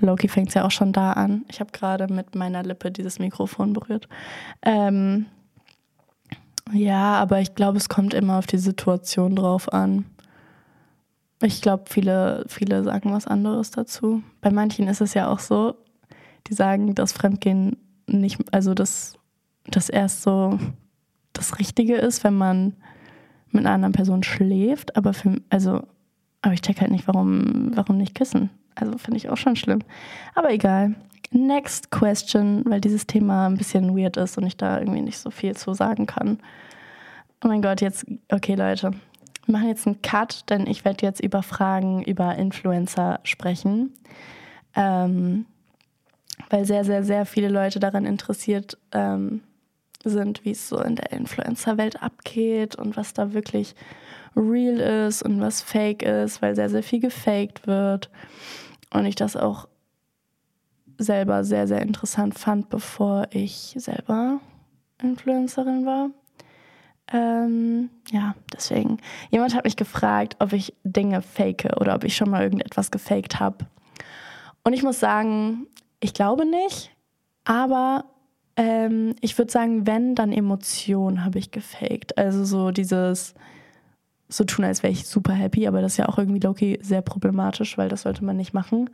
[0.01, 1.45] Loki fängt es ja auch schon da an.
[1.49, 4.09] Ich habe gerade mit meiner Lippe dieses Mikrofon berührt.
[4.63, 5.27] Ähm,
[6.71, 10.05] ja, aber ich glaube, es kommt immer auf die Situation drauf an.
[11.41, 14.23] Ich glaube, viele, viele sagen was anderes dazu.
[14.41, 15.75] Bei manchen ist es ja auch so,
[16.47, 17.77] die sagen, dass Fremdgehen
[18.08, 19.17] nicht, also dass
[19.65, 20.60] das erst so
[21.34, 22.73] das Richtige ist, wenn man
[23.51, 25.84] mit einer anderen Person schläft, aber für, also,
[26.41, 28.49] aber ich check halt nicht, warum, warum nicht küssen.
[28.75, 29.79] Also finde ich auch schon schlimm.
[30.36, 30.95] Aber egal.
[31.32, 35.32] Next question, weil dieses Thema ein bisschen weird ist und ich da irgendwie nicht so
[35.32, 36.39] viel zu sagen kann.
[37.43, 38.91] Oh mein Gott, jetzt, okay Leute,
[39.45, 43.93] wir machen jetzt einen Cut, denn ich werde jetzt über Fragen über Influencer sprechen.
[44.75, 45.45] Ähm,
[46.50, 49.41] weil sehr, sehr, sehr viele Leute daran interessiert ähm,
[50.04, 53.76] sind, wie es so in der Influencer-Welt abgeht und was da wirklich
[54.36, 58.10] real ist und was fake ist, weil sehr, sehr viel gefaked wird.
[58.91, 59.67] Und ich das auch
[60.98, 64.39] selber sehr, sehr interessant fand, bevor ich selber
[65.02, 66.10] Influencerin war.
[67.12, 68.98] Ähm, ja, deswegen.
[69.30, 73.39] Jemand hat mich gefragt, ob ich Dinge fake oder ob ich schon mal irgendetwas gefaked
[73.39, 73.65] habe.
[74.63, 75.67] Und ich muss sagen,
[76.03, 76.91] ich glaube nicht,
[77.45, 78.05] aber
[78.57, 82.17] ähm, ich würde sagen, wenn, dann Emotionen habe ich gefaked.
[82.17, 83.33] Also so dieses
[84.27, 87.01] so tun, als wäre ich super happy, aber das ist ja auch irgendwie Loki sehr
[87.01, 88.89] problematisch, weil das sollte man nicht machen.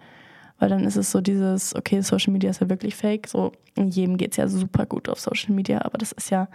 [0.59, 3.27] Weil dann ist es so dieses, okay, Social Media ist ja wirklich fake.
[3.27, 6.49] So, jedem geht es ja super gut auf Social Media, aber das ist ja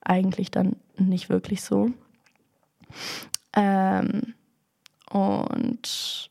[0.00, 1.90] eigentlich dann nicht wirklich so.
[3.54, 4.34] Ähm,
[5.10, 6.30] und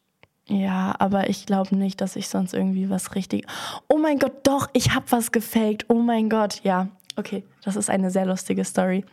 [0.52, 3.48] ja, aber ich glaube nicht, dass ich sonst irgendwie was richtig.
[3.88, 5.86] Oh mein Gott, doch, ich habe was gefaked.
[5.88, 6.90] Oh mein Gott, ja.
[7.16, 9.06] Okay, das ist eine sehr lustige Story.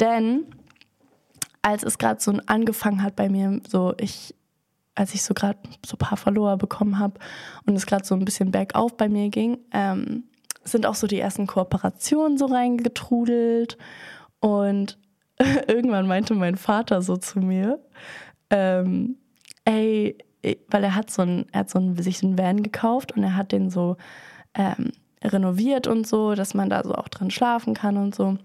[0.00, 0.46] Denn
[1.62, 4.34] als es gerade so angefangen hat bei mir, so ich,
[4.96, 7.20] als ich so gerade so ein paar Follower bekommen habe
[7.66, 10.24] und es gerade so ein bisschen bergauf bei mir ging, ähm,
[10.64, 13.78] sind auch so die ersten Kooperationen so reingetrudelt
[14.40, 14.98] und
[15.68, 17.78] irgendwann meinte mein Vater so zu mir,
[18.50, 19.18] ähm,
[19.64, 20.18] ey,
[20.68, 23.36] weil er hat so ein, er hat so ein, sich einen Van gekauft und er
[23.36, 23.96] hat den so
[24.54, 28.26] ähm, renoviert und so, dass man da so auch drin schlafen kann und so.
[28.26, 28.40] Und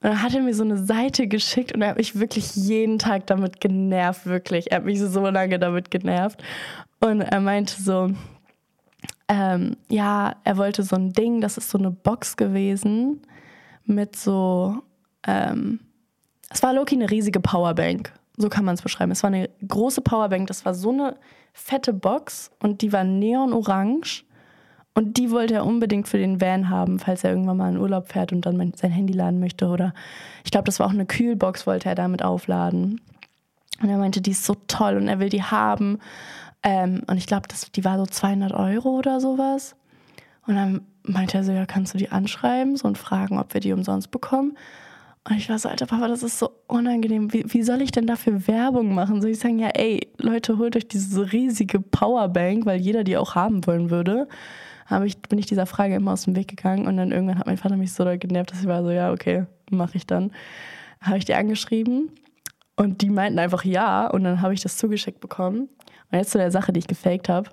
[0.00, 3.26] dann hat er mir so eine Seite geschickt und er hat mich wirklich jeden Tag
[3.26, 4.70] damit genervt, wirklich.
[4.70, 6.42] Er hat mich so lange damit genervt.
[7.00, 8.10] Und er meinte so,
[9.28, 13.22] ähm, ja, er wollte so ein Ding, das ist so eine Box gewesen
[13.86, 14.82] mit so,
[15.26, 15.80] ähm,
[16.50, 18.12] es war Loki eine riesige Powerbank.
[18.36, 19.12] So kann man es beschreiben.
[19.12, 21.16] Es war eine große Powerbank, das war so eine
[21.52, 24.24] fette Box und die war neonorange.
[24.96, 28.12] Und die wollte er unbedingt für den Van haben, falls er irgendwann mal in Urlaub
[28.12, 29.66] fährt und dann sein Handy laden möchte.
[29.66, 29.92] Oder
[30.44, 33.00] ich glaube, das war auch eine Kühlbox, wollte er damit aufladen.
[33.82, 35.98] Und er meinte, die ist so toll und er will die haben.
[36.62, 39.74] Ähm, und ich glaube, die war so 200 Euro oder sowas.
[40.46, 43.60] Und dann meinte er so, ja, kannst du die anschreiben so und fragen, ob wir
[43.60, 44.56] die umsonst bekommen?
[45.26, 47.32] Und ich war so, alter Papa, das ist so unangenehm.
[47.32, 49.22] Wie, wie soll ich denn dafür Werbung machen?
[49.22, 53.34] Soll ich sagen, ja, ey, Leute, holt euch diese riesige Powerbank, weil jeder die auch
[53.34, 54.28] haben wollen würde.
[54.84, 57.46] Habe ich, bin ich dieser Frage immer aus dem Weg gegangen und dann irgendwann hat
[57.46, 60.30] mein Vater mich so doll genervt, dass ich war so, ja, okay, mache ich dann.
[61.00, 62.10] Habe ich die angeschrieben
[62.76, 65.70] und die meinten einfach ja und dann habe ich das zugeschickt bekommen.
[66.12, 67.48] Und jetzt zu der Sache, die ich gefaked habe.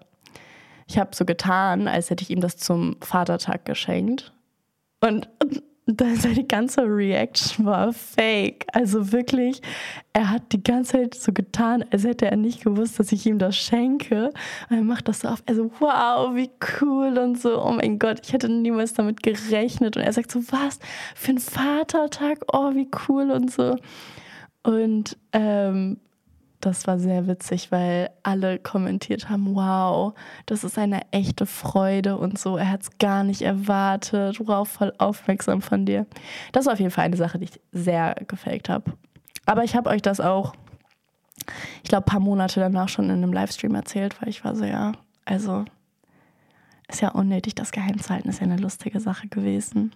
[0.88, 4.34] Ich habe so getan, als hätte ich ihm das zum Vatertag geschenkt.
[5.00, 5.30] Und
[5.86, 8.66] seine ganze Reaction war fake.
[8.72, 9.62] Also wirklich,
[10.14, 13.40] er hat die ganze Zeit so getan, als hätte er nicht gewusst, dass ich ihm
[13.40, 14.32] das schenke.
[14.70, 17.64] Und er macht das so auf, also wow, wie cool und so.
[17.64, 19.98] Oh mein Gott, ich hätte niemals damit gerechnet.
[19.98, 20.80] Und er sagt so, was
[21.16, 22.46] für ein Vatertag?
[22.54, 23.76] Oh, wie cool und so.
[24.64, 25.98] Und ähm,
[26.62, 30.14] das war sehr witzig, weil alle kommentiert haben, wow,
[30.46, 32.58] das ist eine echte Freude und so.
[32.58, 34.40] Er hat es gar nicht erwartet.
[34.40, 36.06] Wow, voll aufmerksam von dir.
[36.52, 38.94] Das war auf jeden Fall eine Sache, die ich sehr gefaked habe.
[39.46, 40.54] Aber ich habe euch das auch,
[41.84, 44.64] ich glaube, ein paar Monate danach schon in einem Livestream erzählt, weil ich war so,
[44.64, 44.94] ja,
[45.26, 45.66] also
[46.88, 49.94] ist ja unnötig, das geheim zu halten, ist ja eine lustige Sache gewesen.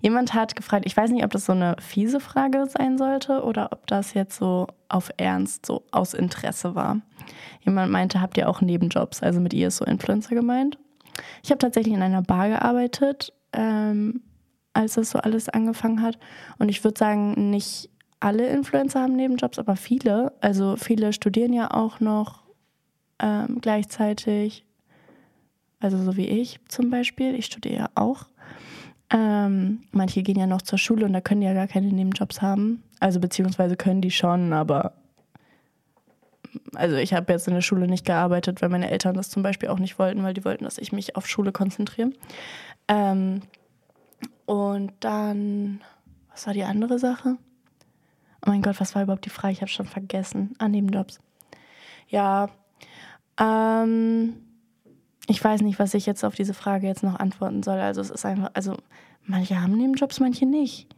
[0.00, 3.70] Jemand hat gefragt, ich weiß nicht, ob das so eine fiese Frage sein sollte oder
[3.72, 7.00] ob das jetzt so auf Ernst, so aus Interesse war.
[7.60, 9.22] Jemand meinte, habt ihr auch Nebenjobs?
[9.22, 10.78] Also mit ihr ist so Influencer gemeint.
[11.42, 14.22] Ich habe tatsächlich in einer Bar gearbeitet, ähm,
[14.72, 16.18] als das so alles angefangen hat.
[16.58, 20.32] Und ich würde sagen, nicht alle Influencer haben Nebenjobs, aber viele.
[20.40, 22.42] Also viele studieren ja auch noch
[23.18, 24.64] ähm, gleichzeitig.
[25.80, 27.34] Also so wie ich zum Beispiel.
[27.34, 28.26] Ich studiere ja auch.
[29.12, 32.40] Ähm, manche gehen ja noch zur Schule und da können die ja gar keine Nebenjobs
[32.40, 32.82] haben.
[32.98, 34.94] Also beziehungsweise können die schon, aber
[36.74, 39.68] also ich habe jetzt in der Schule nicht gearbeitet, weil meine Eltern das zum Beispiel
[39.68, 42.10] auch nicht wollten, weil die wollten, dass ich mich auf Schule konzentriere.
[42.88, 43.42] Ähm,
[44.46, 45.80] und dann,
[46.30, 47.36] was war die andere Sache?
[48.44, 49.52] Oh mein Gott, was war überhaupt die Frage?
[49.52, 50.54] Ich habe schon vergessen.
[50.58, 51.20] Ah, Nebenjobs.
[52.08, 52.48] Ja,
[53.40, 54.34] ähm,
[55.26, 57.78] ich weiß nicht, was ich jetzt auf diese Frage jetzt noch antworten soll.
[57.78, 58.76] Also es ist einfach, also
[59.24, 60.88] manche haben Nebenjobs, manche nicht.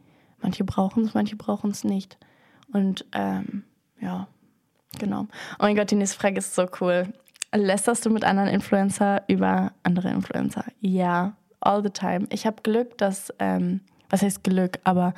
[0.41, 2.17] Manche brauchen es, manche brauchen es nicht.
[2.71, 3.63] Und ähm,
[3.99, 4.27] ja,
[4.99, 5.27] genau.
[5.59, 7.13] Oh mein Gott, die nächste Frage ist so cool.
[7.53, 10.65] Lästerst du mit anderen Influencer über andere Influencer?
[10.81, 12.27] Ja, all the time.
[12.29, 15.13] Ich habe Glück, dass, ähm, was heißt Glück, aber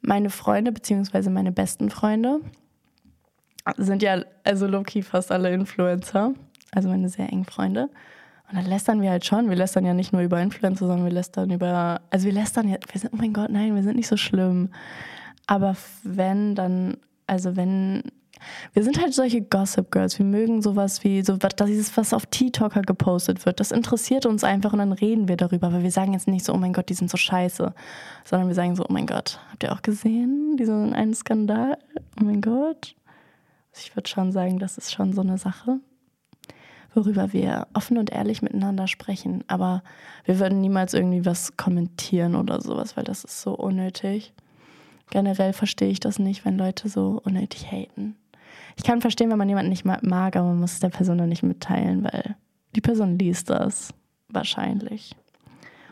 [0.00, 2.40] meine Freunde, beziehungsweise meine besten Freunde,
[3.78, 6.34] sind ja, also low-key fast alle Influencer.
[6.72, 7.88] Also meine sehr engen Freunde.
[8.50, 9.48] Und dann lästern wir halt schon.
[9.48, 12.02] Wir lästern ja nicht nur über Influencer, sondern wir lästern über.
[12.10, 12.76] Also wir lästern ja.
[12.90, 14.70] Wir sind, oh mein Gott, nein, wir sind nicht so schlimm.
[15.46, 16.98] Aber wenn, dann.
[17.26, 18.02] Also wenn.
[18.74, 20.18] wir sind halt solche Gossip Girls.
[20.18, 24.44] Wir mögen sowas wie, so, dass dieses, was auf TikToker gepostet wird, das interessiert uns
[24.44, 25.68] einfach und dann reden wir darüber.
[25.68, 27.72] Aber wir sagen jetzt nicht so, oh mein Gott, die sind so scheiße.
[28.24, 30.56] Sondern wir sagen so, oh mein Gott, habt ihr auch gesehen?
[30.58, 31.78] Diesen einen Skandal?
[32.20, 32.94] Oh mein Gott.
[33.76, 35.80] Ich würde schon sagen, das ist schon so eine Sache,
[36.94, 39.44] worüber wir offen und ehrlich miteinander sprechen.
[39.46, 39.82] Aber
[40.24, 44.32] wir würden niemals irgendwie was kommentieren oder sowas, weil das ist so unnötig.
[45.10, 48.16] Generell verstehe ich das nicht, wenn Leute so unnötig haten.
[48.76, 51.28] Ich kann verstehen, wenn man jemanden nicht mag, aber man muss es der Person dann
[51.28, 52.36] nicht mitteilen, weil
[52.74, 53.92] die Person liest das.
[54.28, 55.14] Wahrscheinlich.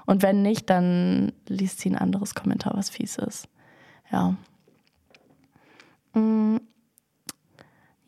[0.06, 3.48] Und wenn nicht, dann liest sie ein anderes Kommentar, was fies ist.
[4.10, 4.36] Ja.
[6.14, 6.56] Mm.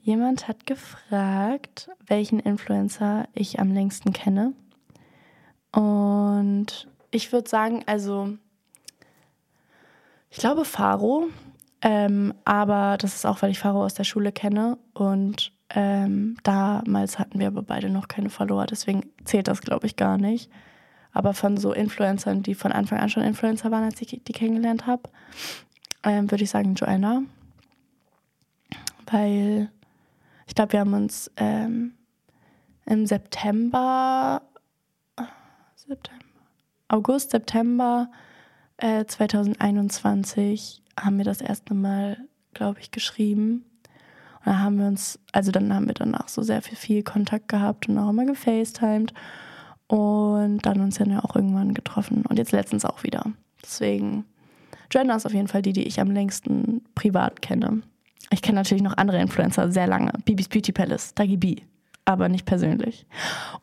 [0.05, 4.53] Jemand hat gefragt, welchen Influencer ich am längsten kenne.
[5.73, 8.37] Und ich würde sagen, also
[10.29, 11.29] ich glaube Faro,
[11.81, 17.19] ähm, aber das ist auch, weil ich Faro aus der Schule kenne und ähm, damals
[17.19, 20.51] hatten wir aber beide noch keine Follower, deswegen zählt das, glaube ich, gar nicht.
[21.13, 24.87] Aber von so Influencern, die von Anfang an schon Influencer waren, als ich die kennengelernt
[24.87, 25.05] habe,
[26.03, 27.23] ähm, würde ich sagen Joanna.
[29.07, 29.71] Weil
[30.47, 31.95] ich glaube, wir haben uns ähm,
[32.87, 34.43] im September,
[35.75, 36.25] September,
[36.89, 38.11] August, September
[38.77, 42.19] äh, 2021 haben wir das erste Mal,
[42.53, 43.65] glaube ich, geschrieben.
[44.41, 47.49] Und dann haben wir uns, also dann haben wir danach so sehr viel, viel Kontakt
[47.49, 49.15] gehabt und auch immer gefacetimed
[49.87, 53.25] und dann uns dann ja auch irgendwann getroffen und jetzt letztens auch wieder.
[53.63, 54.25] Deswegen,
[54.91, 57.83] Joanna ist auf jeden Fall die, die ich am längsten privat kenne.
[58.31, 60.13] Ich kenne natürlich noch andere Influencer sehr lange.
[60.25, 61.57] Bibis Beauty Palace, Dagi B.
[62.07, 63.07] Aber nicht persönlich.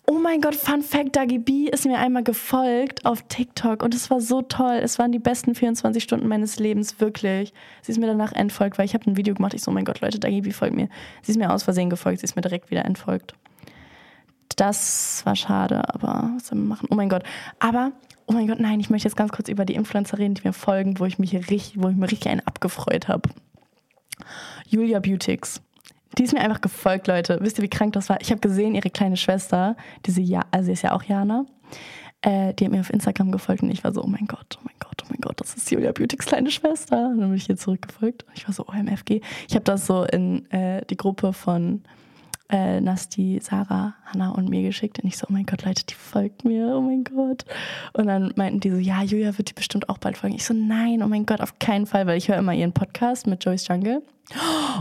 [0.08, 4.10] Oh mein Gott, Fun Fact: Dagi B ist mir einmal gefolgt auf TikTok und es
[4.10, 4.80] war so toll.
[4.82, 7.54] Es waren die besten 24 Stunden meines Lebens, wirklich.
[7.84, 9.54] Sie ist mir danach entfolgt, weil ich habe ein Video gemacht.
[9.54, 10.90] Ich so, oh mein Gott, Leute, Dagi B folgt mir.
[11.22, 13.36] Sie ist mir aus Versehen gefolgt, sie ist mir direkt wieder entfolgt.
[14.56, 16.88] Das war schade, aber was soll man machen?
[16.90, 17.24] Oh mein Gott.
[17.60, 17.92] Aber
[18.26, 20.54] oh mein Gott, nein, ich möchte jetzt ganz kurz über die Influencer reden, die mir
[20.54, 23.30] folgen, wo ich mich richtig, wo ich mir richtig einen abgefreut habe.
[24.72, 25.62] Julia Beautix.
[26.18, 27.38] Die ist mir einfach gefolgt, Leute.
[27.42, 28.20] Wisst ihr, wie krank das war?
[28.22, 31.46] Ich habe gesehen, ihre kleine Schwester, diese ja, also sie ist ja auch Jana,
[32.22, 34.64] äh, die hat mir auf Instagram gefolgt und ich war so, oh mein Gott, oh
[34.64, 37.08] mein Gott, oh mein Gott, das ist Julia Beautix kleine Schwester.
[37.08, 38.26] Und dann bin ich ihr zurückgefolgt.
[38.34, 39.22] Ich war so, OMFG.
[39.50, 41.82] Ich habe das so in äh, die Gruppe von
[42.52, 45.00] äh, Nasti, Sarah, Hannah und mir geschickt.
[45.00, 47.46] Und ich so, oh mein Gott, Leute, die folgt mir, oh mein Gott.
[47.94, 50.36] Und dann meinten die so, ja, Julia wird die bestimmt auch bald folgen.
[50.36, 53.26] Ich so, nein, oh mein Gott, auf keinen Fall, weil ich höre immer ihren Podcast
[53.26, 54.04] mit Joyce Jungle.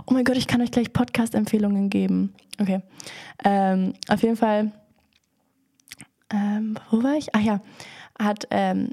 [0.06, 2.34] Oh mein Gott, ich kann euch gleich Podcast-Empfehlungen geben.
[2.60, 2.82] Okay.
[3.44, 4.72] Ähm, auf jeden Fall,
[6.32, 7.34] ähm, wo war ich?
[7.34, 7.60] Ach ja,
[8.18, 8.90] hat ähm,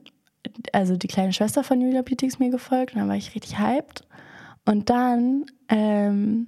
[0.71, 4.03] also die kleine Schwester von Julia Beautix mir gefolgt und dann war ich richtig hyped.
[4.65, 6.47] Und dann ähm,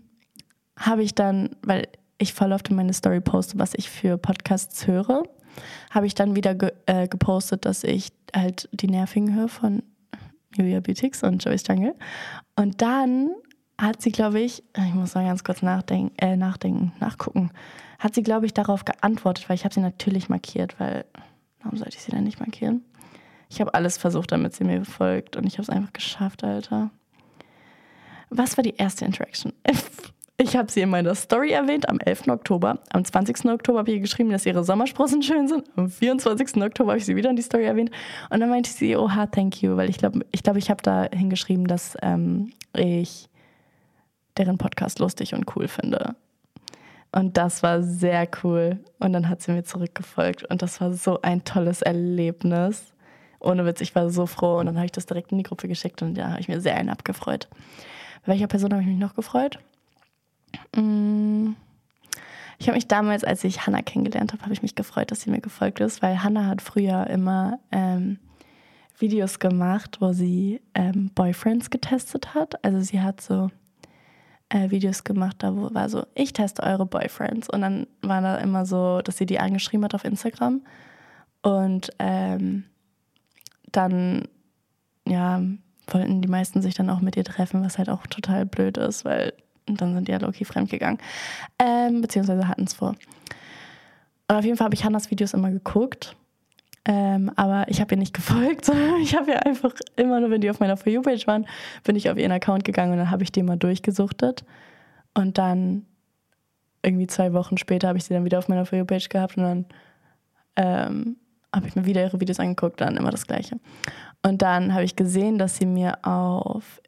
[0.77, 1.87] habe ich dann, weil
[2.19, 5.23] ich voll oft in meine Story poste, was ich für Podcasts höre,
[5.89, 9.81] habe ich dann wieder ge äh, gepostet, dass ich halt die Nervigen höre von
[10.55, 11.95] Julia Beautix und Joyce Jungle.
[12.55, 13.31] Und dann
[13.79, 17.51] hat sie, glaube ich, ich muss mal ganz kurz nachdenken, äh, nachdenken, nachgucken,
[17.97, 21.05] hat sie, glaube ich, darauf geantwortet, weil ich habe sie natürlich markiert, weil
[21.63, 22.83] warum sollte ich sie denn nicht markieren?
[23.49, 26.91] Ich habe alles versucht, damit sie mir folgt und ich habe es einfach geschafft, Alter.
[28.29, 29.53] Was war die erste Interaction?
[30.41, 32.29] Ich habe sie in meiner Story erwähnt am 11.
[32.29, 32.79] Oktober.
[32.93, 33.43] Am 20.
[33.51, 35.65] Oktober habe ich ihr geschrieben, dass ihre Sommersprossen schön sind.
[35.75, 36.63] Am 24.
[36.63, 37.91] Oktober habe ich sie wieder in die Story erwähnt.
[38.29, 41.09] Und dann meinte sie, oha, thank you, weil ich glaube, ich, glaub, ich habe da
[41.13, 43.27] hingeschrieben, dass ähm, ich
[44.37, 46.15] deren Podcast lustig und cool finde.
[47.11, 48.79] Und das war sehr cool.
[48.99, 50.45] Und dann hat sie mir zurückgefolgt.
[50.45, 52.93] Und das war so ein tolles Erlebnis.
[53.41, 54.59] Ohne Witz, ich war so froh.
[54.59, 56.61] Und dann habe ich das direkt in die Gruppe geschickt und da habe ich mir
[56.61, 57.49] sehr einen abgefreut.
[58.25, 59.59] Bei welcher Person habe ich mich noch gefreut?
[60.75, 61.53] Mm.
[62.61, 65.29] Ich habe mich damals, als ich Hannah kennengelernt habe, habe ich mich gefreut, dass sie
[65.29, 68.19] mir gefolgt ist, weil Hannah hat früher immer ähm,
[68.97, 72.63] Videos gemacht, wo sie ähm, Boyfriends getestet hat.
[72.65, 73.49] Also sie hat so
[74.49, 77.49] äh, Videos gemacht, da wo war so, ich teste eure Boyfriends.
[77.49, 80.61] Und dann war da immer so, dass sie die angeschrieben hat auf Instagram.
[81.41, 82.65] Und ähm,
[83.71, 84.27] dann,
[85.07, 85.41] ja,
[85.87, 89.05] wollten die meisten sich dann auch mit ihr treffen, was halt auch total blöd ist,
[89.05, 89.33] weil
[89.69, 90.99] und dann sind die ja Loki fremdgegangen.
[91.59, 92.95] Ähm, beziehungsweise hatten es vor.
[94.27, 96.15] Und auf jeden Fall habe ich Hannas Videos immer geguckt.
[96.85, 100.41] Ähm, aber ich habe ihr nicht gefolgt, sondern ich habe ihr einfach immer nur, wenn
[100.41, 101.45] die auf meiner For You-Page waren,
[101.83, 104.43] bin ich auf ihren Account gegangen und dann habe ich die mal durchgesuchtet.
[105.13, 105.85] Und dann
[106.81, 109.43] irgendwie zwei Wochen später habe ich sie dann wieder auf meiner For You-Page gehabt und
[109.43, 109.65] dann
[110.55, 111.17] ähm,
[111.53, 113.59] habe ich mir wieder ihre Videos angeguckt, dann immer das Gleiche.
[114.23, 116.81] Und dann habe ich gesehen, dass sie mir auf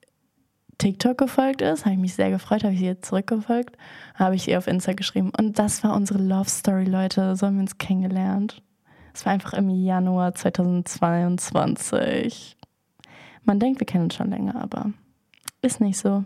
[0.81, 3.77] TikTok gefolgt ist, habe ich mich sehr gefreut, habe ich ihr zurückgefolgt,
[4.15, 5.31] habe ich ihr auf Insta geschrieben.
[5.37, 7.35] Und das war unsere Love Story, Leute.
[7.35, 8.63] So haben wir uns kennengelernt.
[9.13, 12.57] Es war einfach im Januar 2022.
[13.43, 14.91] Man denkt, wir kennen uns schon länger, aber
[15.61, 16.23] ist nicht so.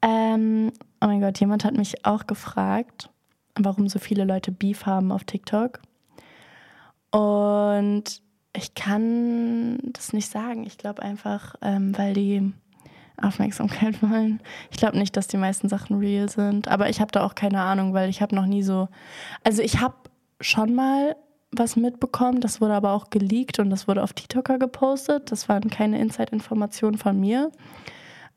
[0.00, 0.70] Ähm,
[1.00, 3.10] oh mein Gott, jemand hat mich auch gefragt,
[3.56, 5.80] warum so viele Leute Beef haben auf TikTok.
[7.10, 8.22] Und
[8.52, 10.64] ich kann das nicht sagen.
[10.64, 12.52] Ich glaube einfach, ähm, weil die
[13.22, 14.40] Aufmerksamkeit wollen.
[14.70, 16.68] Ich glaube nicht, dass die meisten Sachen real sind.
[16.68, 18.88] Aber ich habe da auch keine Ahnung, weil ich habe noch nie so.
[19.44, 19.94] Also ich habe
[20.40, 21.16] schon mal
[21.52, 25.30] was mitbekommen, das wurde aber auch geleakt und das wurde auf TikToker gepostet.
[25.30, 27.50] Das waren keine Inside-Informationen von mir.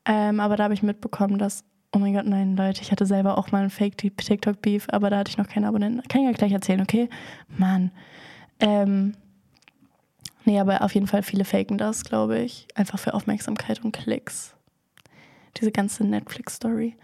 [0.06, 1.64] Ähm, aber da habe ich mitbekommen, dass,
[1.94, 5.30] oh mein Gott, nein, Leute, ich hatte selber auch mal einen Fake-TikTok-Beef, aber da hatte
[5.30, 6.02] ich noch keine Abonnenten.
[6.08, 7.10] Kann ich ja gleich erzählen, okay?
[7.48, 7.92] Mann.
[8.60, 9.16] Ähm,
[10.46, 12.68] nee, aber auf jeden Fall viele faken das, glaube ich.
[12.76, 14.56] Einfach für Aufmerksamkeit und Klicks.
[15.58, 16.96] Diese ganze Netflix-Story.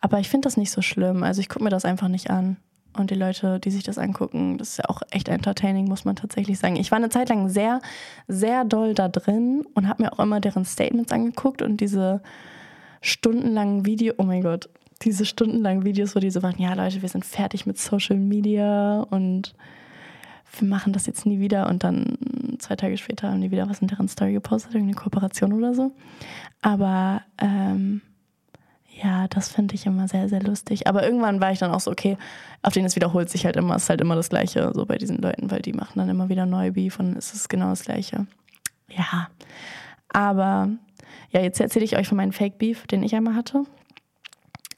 [0.00, 1.22] Aber ich finde das nicht so schlimm.
[1.22, 2.56] Also ich gucke mir das einfach nicht an.
[2.96, 6.16] Und die Leute, die sich das angucken, das ist ja auch echt entertaining, muss man
[6.16, 6.76] tatsächlich sagen.
[6.76, 7.80] Ich war eine Zeit lang sehr,
[8.26, 12.20] sehr doll da drin und habe mir auch immer deren Statements angeguckt und diese
[13.00, 14.68] stundenlangen Videos, oh mein Gott,
[15.02, 19.00] diese stundenlangen Videos, wo die so waren, ja Leute, wir sind fertig mit Social Media
[19.10, 19.54] und
[20.58, 21.68] wir machen das jetzt nie wieder.
[21.68, 22.18] Und dann
[22.58, 25.92] zwei Tage später haben die wieder was in deren Story gepostet, irgendeine Kooperation oder so.
[26.62, 28.02] Aber ähm,
[29.02, 30.86] ja, das finde ich immer sehr, sehr lustig.
[30.86, 32.18] Aber irgendwann war ich dann auch so, okay,
[32.62, 34.98] auf denen es wiederholt sich halt immer, es ist halt immer das Gleiche, so bei
[34.98, 37.84] diesen Leuten, weil die machen dann immer wieder neu Beef und es ist genau das
[37.84, 38.26] Gleiche.
[38.88, 39.28] Ja,
[40.08, 40.68] aber
[41.30, 43.64] ja, jetzt erzähle ich euch von meinem Fake Beef, den ich einmal hatte.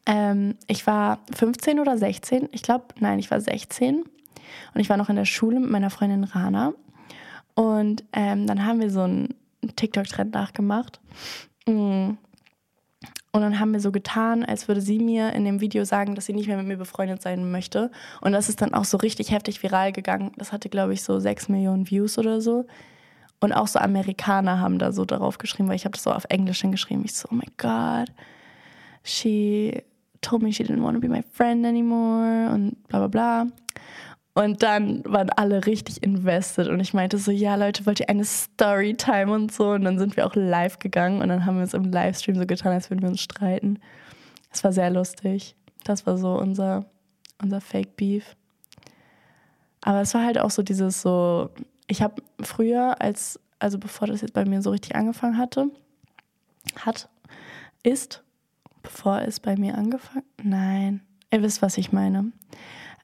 [0.05, 4.05] Ähm, ich war 15 oder 16, ich glaube, nein, ich war 16
[4.75, 6.73] und ich war noch in der Schule mit meiner Freundin Rana.
[7.55, 9.35] Und ähm, dann haben wir so einen
[9.77, 11.01] TikTok-Trend nachgemacht.
[11.67, 12.13] Mm.
[13.35, 16.27] Und dann haben wir so getan, als würde sie mir in dem Video sagen, dass
[16.27, 17.91] sie nicht mehr mit mir befreundet sein möchte.
[18.21, 20.33] Und das ist dann auch so richtig heftig viral gegangen.
[20.37, 22.67] Das hatte, glaube ich, so sechs Millionen Views oder so.
[23.41, 26.27] Und auch so Amerikaner haben da so darauf geschrieben, weil ich habe das so auf
[26.29, 27.05] Englisch hingeschrieben.
[27.05, 28.13] Ich so, oh my God,
[29.03, 29.83] she
[30.21, 33.47] told me she didn't want to be my friend anymore und bla bla bla.
[34.35, 38.25] Und dann waren alle richtig invested und ich meinte so, ja Leute, wollt ihr eine
[38.25, 39.73] Storytime und so?
[39.73, 42.47] Und dann sind wir auch live gegangen und dann haben wir uns im Livestream so
[42.47, 43.79] getan, als würden wir uns streiten.
[44.51, 45.55] Es war sehr lustig.
[45.85, 46.87] Das war so unser,
[47.43, 48.37] unser Fake Beef.
[49.83, 51.51] Aber es war halt auch so dieses so,
[51.87, 55.69] ich habe früher, als, also bevor das jetzt bei mir so richtig angefangen hatte,
[56.77, 57.11] hat,
[57.83, 58.23] ist,
[58.83, 62.33] bevor es bei mir angefangen, nein, ihr wisst, was ich meine.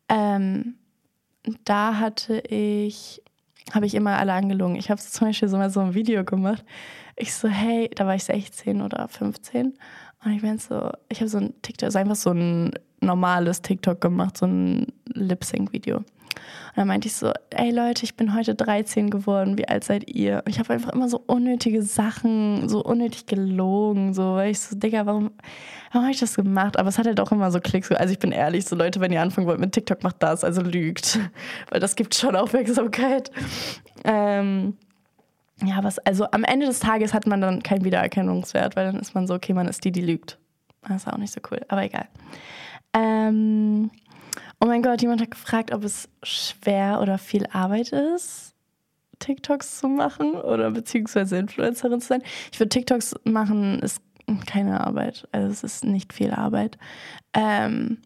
[0.09, 0.77] Ähm,
[1.65, 3.23] da hatte ich,
[3.73, 4.77] habe ich immer alle angelogen.
[4.77, 6.65] Ich habe zum Beispiel so mal so ein Video gemacht.
[7.17, 9.75] Ich so, hey, da war ich 16 oder 15.
[10.25, 14.01] Und ich bin so, ich habe so ein TikTok, also einfach so ein normales TikTok
[14.01, 16.05] gemacht, so ein Lip-Sync-Video.
[16.69, 20.09] Und dann meinte ich so, ey Leute, ich bin heute 13 geworden, wie alt seid
[20.09, 20.43] ihr?
[20.45, 24.77] Und ich habe einfach immer so unnötige Sachen, so unnötig gelogen, so, weil ich so,
[24.77, 25.31] Digga, warum,
[25.93, 26.79] warum habe ich das gemacht?
[26.79, 27.91] Aber es hat halt auch immer so Klicks.
[27.93, 30.63] Also ich bin ehrlich, so Leute, wenn ihr anfangen wollt mit TikTok, macht das, also
[30.63, 31.19] lügt.
[31.71, 33.31] Weil das gibt schon Aufmerksamkeit.
[34.05, 34.77] Ähm,
[35.65, 39.15] ja, was, also am Ende des Tages hat man dann keinen Wiedererkennungswert, weil dann ist
[39.15, 40.39] man so, okay, man ist die, die lügt.
[40.87, 42.07] Das ist auch nicht so cool, aber egal.
[42.95, 43.91] Ähm,
[44.61, 48.55] Oh mein Gott, jemand hat gefragt, ob es schwer oder viel Arbeit ist,
[49.21, 52.23] TikToks zu machen oder beziehungsweise Influencerin zu sein.
[52.53, 54.03] Ich würde TikToks machen, ist
[54.47, 55.29] keine Arbeit.
[55.33, 56.77] Also es ist nicht viel Arbeit.
[57.35, 57.99] Ähm,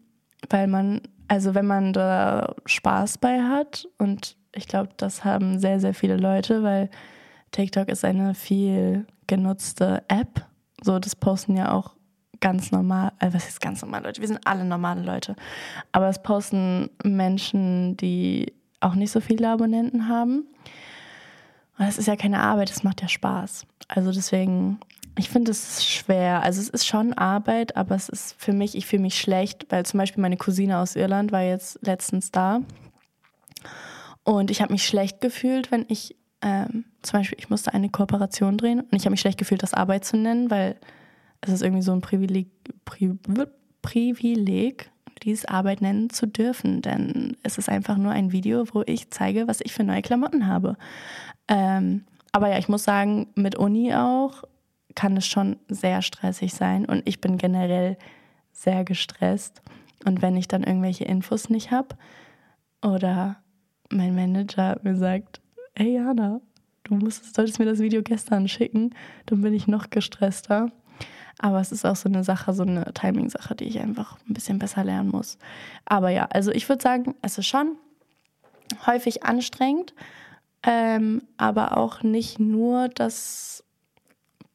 [0.49, 5.79] weil man, also wenn man da Spaß bei hat und ich glaube, das haben sehr,
[5.79, 6.89] sehr viele Leute, weil
[7.51, 10.45] TikTok ist eine viel genutzte App.
[10.81, 11.95] So, das posten ja auch
[12.43, 14.19] ganz normal, äh, was ist ganz normal, Leute?
[14.19, 15.35] Wir sind alle normale Leute.
[15.93, 18.51] Aber es posten Menschen, die
[18.81, 20.45] auch nicht so viele Abonnenten haben.
[21.77, 23.65] Und das ist ja keine Arbeit, es macht ja Spaß.
[23.87, 24.77] Also deswegen,
[25.17, 26.43] ich finde es schwer.
[26.43, 29.85] Also es ist schon Arbeit, aber es ist für mich, ich fühle mich schlecht, weil
[29.85, 32.59] zum Beispiel meine Cousine aus Irland war jetzt letztens da.
[34.25, 38.57] Und ich habe mich schlecht gefühlt, wenn ich, ähm, zum Beispiel, ich musste eine Kooperation
[38.57, 40.75] drehen und ich habe mich schlecht gefühlt, das Arbeit zu nennen, weil
[41.43, 42.47] es ist irgendwie so ein Privileg,
[42.85, 43.17] Pri,
[43.81, 44.91] Privileg,
[45.23, 49.47] diese Arbeit nennen zu dürfen, denn es ist einfach nur ein Video, wo ich zeige,
[49.47, 50.77] was ich für neue Klamotten habe.
[51.47, 54.43] Ähm, aber ja, ich muss sagen, mit Uni auch
[54.95, 57.97] kann es schon sehr stressig sein und ich bin generell
[58.51, 59.61] sehr gestresst.
[60.05, 61.95] Und wenn ich dann irgendwelche Infos nicht habe
[62.81, 63.37] oder
[63.89, 65.41] mein Manager mir sagt,
[65.75, 66.41] hey Jana,
[66.83, 68.93] du musst, solltest mir das Video gestern schicken,
[69.25, 70.71] dann bin ich noch gestresster.
[71.39, 74.59] Aber es ist auch so eine Sache, so eine Timing-Sache, die ich einfach ein bisschen
[74.59, 75.37] besser lernen muss.
[75.85, 77.75] Aber ja, also ich würde sagen, es ist schon
[78.85, 79.93] häufig anstrengend,
[80.63, 83.63] ähm, aber auch nicht nur das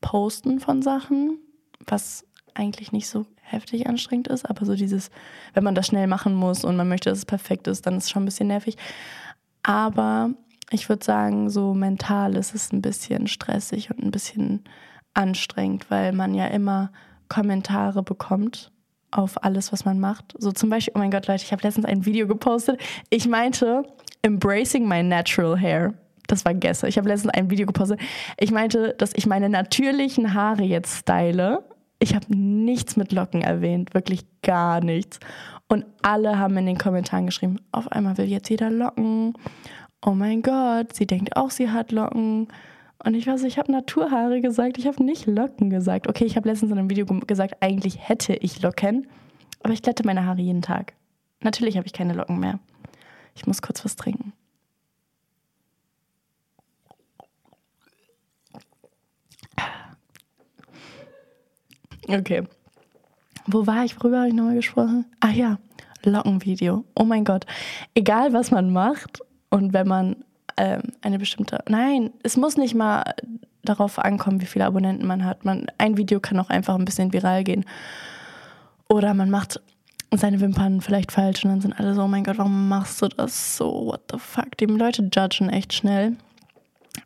[0.00, 1.38] Posten von Sachen,
[1.86, 2.24] was
[2.54, 5.10] eigentlich nicht so heftig anstrengend ist, aber so dieses,
[5.54, 8.04] wenn man das schnell machen muss und man möchte, dass es perfekt ist, dann ist
[8.04, 8.76] es schon ein bisschen nervig.
[9.62, 10.30] Aber
[10.70, 14.64] ich würde sagen, so mental ist es ein bisschen stressig und ein bisschen
[15.18, 16.90] anstrengend, weil man ja immer
[17.28, 18.70] Kommentare bekommt
[19.10, 20.34] auf alles, was man macht.
[20.38, 22.80] So zum Beispiel, oh mein Gott, Leute, ich habe letztens ein Video gepostet.
[23.10, 23.82] Ich meinte,
[24.22, 25.94] embracing my natural hair.
[26.26, 26.88] Das war gestern.
[26.88, 28.00] Ich habe letztens ein Video gepostet.
[28.38, 31.64] Ich meinte, dass ich meine natürlichen Haare jetzt style.
[32.00, 35.18] Ich habe nichts mit Locken erwähnt, wirklich gar nichts.
[35.68, 39.34] Und alle haben in den Kommentaren geschrieben, auf einmal will jetzt jeder Locken.
[40.04, 42.48] Oh mein Gott, sie denkt auch, sie hat Locken.
[43.04, 46.08] Und ich weiß, ich habe Naturhaare gesagt, ich habe nicht Locken gesagt.
[46.08, 49.06] Okay, ich habe letztens in einem Video gesagt, eigentlich hätte ich Locken,
[49.62, 50.94] aber ich glätte meine Haare jeden Tag.
[51.40, 52.58] Natürlich habe ich keine Locken mehr.
[53.36, 54.32] Ich muss kurz was trinken.
[62.08, 62.42] Okay.
[63.46, 63.96] Wo war ich?
[63.96, 65.06] Worüber habe ich nochmal gesprochen?
[65.20, 65.58] Ach ja,
[66.02, 66.84] Lockenvideo.
[66.96, 67.46] Oh mein Gott.
[67.94, 69.20] Egal, was man macht
[69.50, 70.16] und wenn man
[70.58, 71.60] ähm, eine bestimmte.
[71.68, 73.14] Nein, es muss nicht mal
[73.62, 75.44] darauf ankommen, wie viele Abonnenten man hat.
[75.44, 77.64] Man, ein Video kann auch einfach ein bisschen viral gehen.
[78.88, 79.60] Oder man macht
[80.10, 83.08] seine Wimpern vielleicht falsch und dann sind alle so, oh mein Gott, warum machst du
[83.08, 83.86] das so?
[83.86, 84.56] What the fuck?
[84.58, 86.16] Die Leute judgen echt schnell.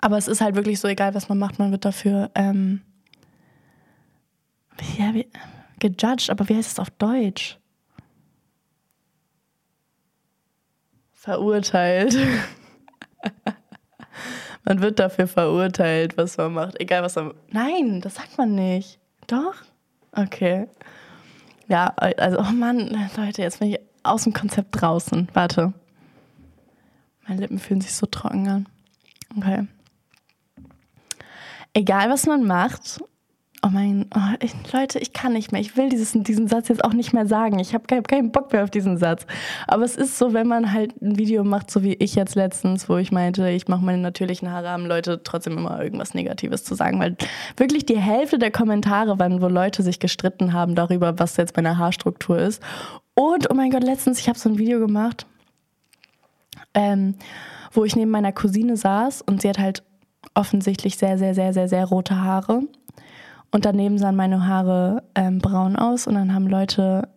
[0.00, 2.80] Aber es ist halt wirklich so, egal was man macht, man wird dafür ähm,
[4.98, 5.26] ja, wie,
[5.78, 7.58] gejudged, aber wie heißt es auf Deutsch?
[11.12, 12.16] Verurteilt.
[14.64, 16.80] man wird dafür verurteilt, was man macht.
[16.80, 17.34] Egal, was man.
[17.50, 18.98] Nein, das sagt man nicht.
[19.26, 19.54] Doch?
[20.12, 20.68] Okay.
[21.68, 25.28] Ja, also, oh Mann, Leute, jetzt bin ich aus dem Konzept draußen.
[25.32, 25.72] Warte.
[27.26, 28.68] Meine Lippen fühlen sich so trocken an.
[29.36, 29.66] Okay.
[31.72, 33.02] Egal, was man macht,
[33.64, 35.60] Oh mein, oh, ich, Leute, ich kann nicht mehr.
[35.60, 37.60] Ich will dieses, diesen Satz jetzt auch nicht mehr sagen.
[37.60, 39.24] Ich habe kein, keinen Bock mehr auf diesen Satz.
[39.68, 42.88] Aber es ist so, wenn man halt ein Video macht, so wie ich jetzt letztens,
[42.88, 46.74] wo ich meinte, ich mache meine natürlichen Haare, haben Leute trotzdem immer irgendwas Negatives zu
[46.74, 46.98] sagen.
[46.98, 47.16] Weil
[47.56, 51.78] wirklich die Hälfte der Kommentare waren, wo Leute sich gestritten haben darüber, was jetzt meine
[51.78, 52.60] Haarstruktur ist.
[53.14, 55.24] Und, oh mein Gott, letztens, ich habe so ein Video gemacht,
[56.74, 57.14] ähm,
[57.70, 59.84] wo ich neben meiner Cousine saß und sie hat halt
[60.34, 62.62] offensichtlich sehr, sehr, sehr, sehr, sehr rote Haare.
[63.52, 67.08] Und daneben sahen meine Haare ähm, braun aus und dann haben Leute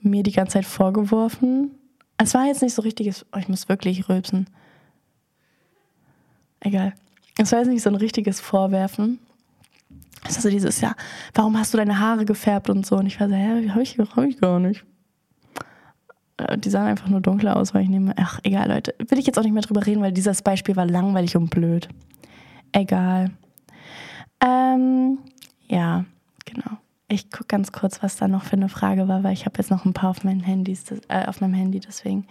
[0.00, 1.70] mir die ganze Zeit vorgeworfen.
[2.16, 4.48] Es war jetzt nicht so richtiges, oh, ich muss wirklich rülpsen.
[6.60, 6.94] Egal.
[7.36, 9.18] Es war jetzt nicht so ein richtiges Vorwerfen.
[10.26, 10.94] Es ist so dieses, ja,
[11.34, 12.96] warum hast du deine Haare gefärbt und so?
[12.96, 14.84] Und ich war so, hä, hab ich, hab ich gar nicht.
[16.56, 18.14] Die sahen einfach nur dunkler aus, weil ich nehme.
[18.16, 18.94] Ach, egal, Leute.
[18.98, 21.88] Will ich jetzt auch nicht mehr drüber reden, weil dieses Beispiel war langweilig und blöd.
[22.72, 23.30] Egal.
[24.44, 25.18] Ähm,
[25.74, 26.04] ja,
[26.44, 26.78] genau.
[27.08, 29.70] Ich gucke ganz kurz, was da noch für eine Frage war, weil ich habe jetzt
[29.70, 32.26] noch ein paar auf, meinen Handys, äh, auf meinem Handy, deswegen.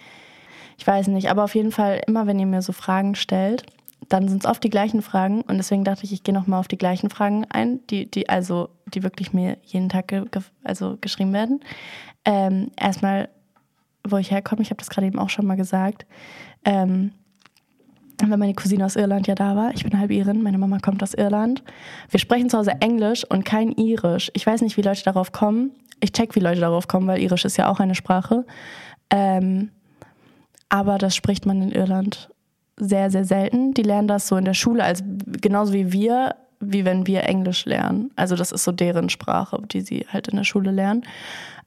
[0.78, 3.66] Ich weiß nicht, aber auf jeden Fall, immer wenn ihr mir so Fragen stellt,
[4.08, 6.68] dann sind es oft die gleichen Fragen und deswegen dachte ich, ich gehe nochmal auf
[6.68, 10.26] die gleichen Fragen ein, die, die, also, die wirklich mir jeden Tag ge
[10.64, 11.60] also geschrieben werden.
[12.24, 13.30] Ähm, erstmal,
[14.08, 16.06] wo ich herkomme, ich habe das gerade eben auch schon mal gesagt.
[16.64, 17.12] Ähm,
[18.30, 19.72] weil meine Cousine aus Irland ja da war.
[19.74, 21.64] Ich bin halb Irin, meine Mama kommt aus Irland.
[22.10, 24.32] Wir sprechen zu Hause Englisch und kein Irisch.
[24.34, 25.72] Ich weiß nicht, wie Leute darauf kommen.
[26.00, 28.46] Ich check, wie Leute darauf kommen, weil Irisch ist ja auch eine Sprache.
[29.10, 29.70] Ähm,
[30.70, 32.30] aber das spricht man in Irland
[32.78, 33.74] sehr, sehr selten.
[33.74, 35.04] Die lernen das so in der Schule, als
[35.42, 38.12] genauso wie wir, wie wenn wir Englisch lernen.
[38.16, 41.04] Also das ist so deren Sprache, die sie halt in der Schule lernen.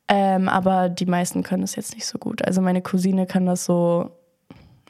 [0.09, 2.44] Ähm, aber die meisten können es jetzt nicht so gut.
[2.44, 4.11] Also meine Cousine kann das so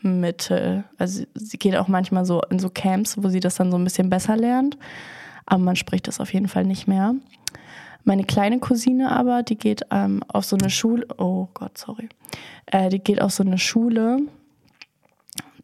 [0.02, 0.84] Mittel.
[0.98, 3.84] Also sie geht auch manchmal so in so Camps, wo sie das dann so ein
[3.84, 4.76] bisschen besser lernt.
[5.46, 7.14] Aber man spricht das auf jeden Fall nicht mehr.
[8.04, 11.06] Meine kleine Cousine aber, die geht ähm, auf so eine Schule.
[11.18, 12.08] Oh Gott, sorry.
[12.66, 14.20] Äh, die geht auf so eine Schule,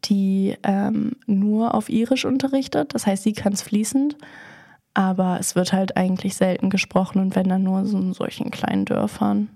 [0.05, 2.93] die ähm, nur auf Irisch unterrichtet.
[2.93, 4.17] Das heißt, sie kann es fließend.
[4.93, 8.85] Aber es wird halt eigentlich selten gesprochen und wenn dann nur so in solchen kleinen
[8.85, 9.49] Dörfern,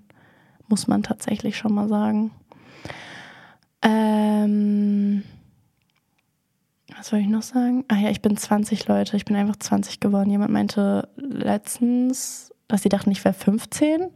[0.68, 2.32] muss man tatsächlich schon mal sagen.
[3.82, 5.24] Ähm,
[6.98, 7.86] was soll ich noch sagen?
[7.88, 9.18] Ah ja, ich bin 20 Leute.
[9.18, 10.30] Ich bin einfach 20 geworden.
[10.30, 14.08] Jemand meinte letztens, dass sie dachten, ich wäre 15,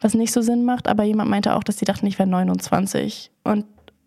[0.00, 0.88] was nicht so Sinn macht.
[0.88, 3.30] Aber jemand meinte auch, dass sie dachten, ich wäre 29.
[3.44, 3.64] Und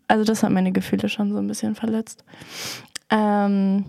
[0.08, 2.24] also das hat meine Gefühle schon so ein bisschen verletzt.
[3.10, 3.86] Ähm,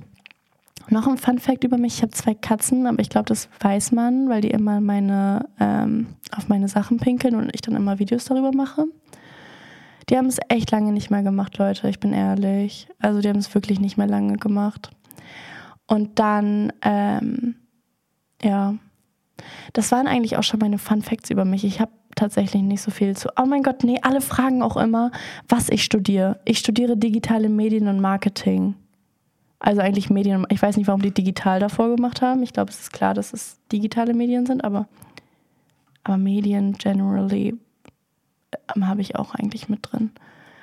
[0.89, 3.91] Noch ein Fun Fact über mich: Ich habe zwei Katzen, aber ich glaube, das weiß
[3.91, 8.26] man, weil die immer meine, ähm, auf meine Sachen pinkeln und ich dann immer Videos
[8.26, 8.86] darüber mache.
[10.10, 12.88] Die haben es echt lange nicht mehr gemacht, Leute, ich bin ehrlich.
[12.99, 14.91] Also, die haben es wirklich nicht mehr lange gemacht.
[15.88, 17.56] Und dann, ähm,
[18.41, 18.76] ja,
[19.74, 21.64] das waren eigentlich auch schon meine Fun Facts über mich.
[21.64, 23.30] Ich habe tatsächlich nicht so viel zu.
[23.38, 25.12] Oh mein Gott, nee, alle fragen auch immer,
[25.47, 26.39] was ich studiere.
[26.45, 28.76] Ich studiere digitale Medien und Marketing.
[29.60, 30.45] Also eigentlich Medien.
[30.49, 32.43] Ich weiß nicht, warum die digital davor gemacht haben.
[32.43, 34.88] Ich glaube, es ist klar, dass es digitale Medien sind, aber,
[36.03, 37.58] aber Medien generally
[38.82, 40.12] habe ich auch eigentlich mit drin.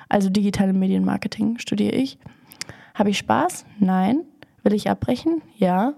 [0.09, 2.17] Also digitale Medienmarketing studiere ich.
[2.93, 3.65] Habe ich Spaß?
[3.79, 4.21] Nein.
[4.63, 5.41] Will ich abbrechen?
[5.57, 5.93] Ja.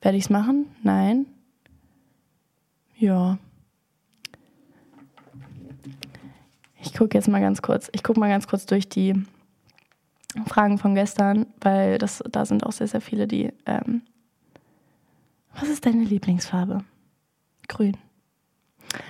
[0.00, 0.66] Werde ich es machen?
[0.82, 1.26] Nein.
[2.96, 3.38] Ja.
[6.80, 7.90] Ich gucke jetzt mal ganz kurz.
[7.92, 9.14] Ich gucke mal ganz kurz durch die
[10.46, 13.52] Fragen von gestern, weil das, da sind auch sehr, sehr viele, die.
[13.66, 14.02] Ähm
[15.58, 16.84] Was ist deine Lieblingsfarbe?
[17.68, 17.96] Grün.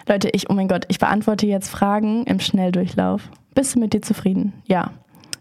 [0.08, 3.30] Leute, ich, oh mein Gott, ich beantworte jetzt Fragen im Schnelldurchlauf.
[3.54, 4.52] Bist du mit dir zufrieden?
[4.66, 4.92] Ja.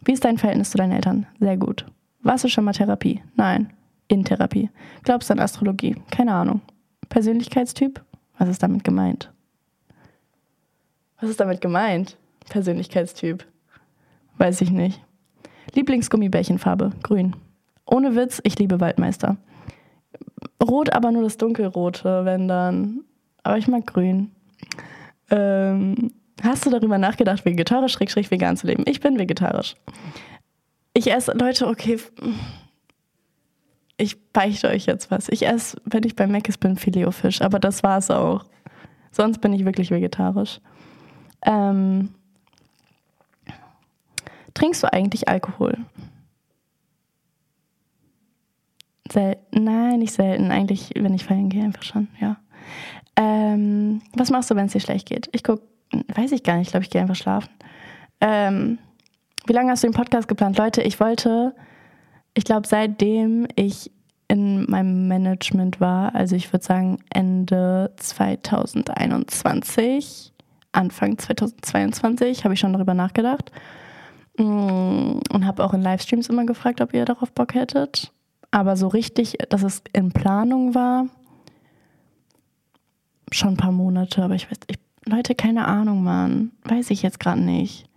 [0.04, 1.26] Wie ist dein Verhältnis zu deinen Eltern?
[1.40, 1.86] Sehr gut.
[2.22, 3.22] Warst du schon mal Therapie?
[3.36, 3.72] Nein.
[4.08, 4.70] In Therapie.
[5.04, 5.96] Glaubst du an Astrologie?
[6.12, 6.62] Keine Ahnung.
[7.10, 8.04] Persönlichkeitstyp?
[8.38, 9.32] Was ist damit gemeint?
[11.20, 12.18] Was ist damit gemeint?
[12.50, 13.46] Persönlichkeitstyp.
[14.38, 15.02] Weiß ich nicht.
[15.74, 17.36] Lieblingsgummibärchenfarbe, grün.
[17.86, 19.38] Ohne Witz, ich liebe Waldmeister.
[20.62, 23.05] Rot, aber nur das dunkelrote, wenn dann.
[23.46, 24.32] Aber ich mag grün.
[25.30, 28.84] Ähm, hast du darüber nachgedacht, vegetarisch, schräg, vegan zu leben?
[28.88, 29.76] Ich bin vegetarisch.
[30.94, 32.00] Ich esse, Leute, okay.
[33.98, 35.30] Ich beichte euch jetzt was.
[35.30, 38.46] Ich esse, wenn ich bei Mc's bin, Filet-O-Fisch, aber das war's auch.
[39.12, 40.60] Sonst bin ich wirklich vegetarisch.
[41.44, 42.10] Ähm,
[44.56, 45.78] Trinkst du eigentlich Alkohol?
[49.12, 49.64] Selten.
[49.64, 50.50] Nein, nicht selten.
[50.50, 52.38] Eigentlich, wenn ich feiern gehe, einfach schon, ja.
[53.16, 55.30] Ähm, was machst du, wenn es dir schlecht geht?
[55.32, 55.64] Ich gucke,
[56.16, 57.50] weiß ich gar nicht, ich glaube, ich gehe einfach schlafen.
[58.22, 58.78] Ähm,
[59.46, 60.58] wie lange hast du den Podcast geplant?
[60.58, 61.56] Leute, ich wollte,
[62.34, 63.92] ich glaube, seitdem ich
[64.28, 70.34] in meinem Management war, also ich würde sagen Ende 2021,
[70.72, 73.52] Anfang 2022, habe ich schon darüber nachgedacht.
[74.38, 78.12] Mm, und habe auch in Livestreams immer gefragt, ob ihr darauf Bock hättet.
[78.52, 81.08] Aber so richtig, dass es in Planung war,
[83.32, 84.24] schon ein paar Monate.
[84.24, 86.52] Aber ich weiß, ich, Leute, keine Ahnung, Mann.
[86.64, 87.88] Weiß ich jetzt gerade nicht.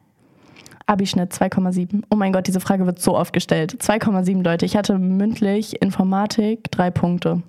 [0.86, 2.04] Abischnitt 2,7.
[2.10, 3.76] Oh mein Gott, diese Frage wird so oft gestellt.
[3.80, 4.64] 2,7 Leute.
[4.64, 7.42] Ich hatte mündlich Informatik drei Punkte.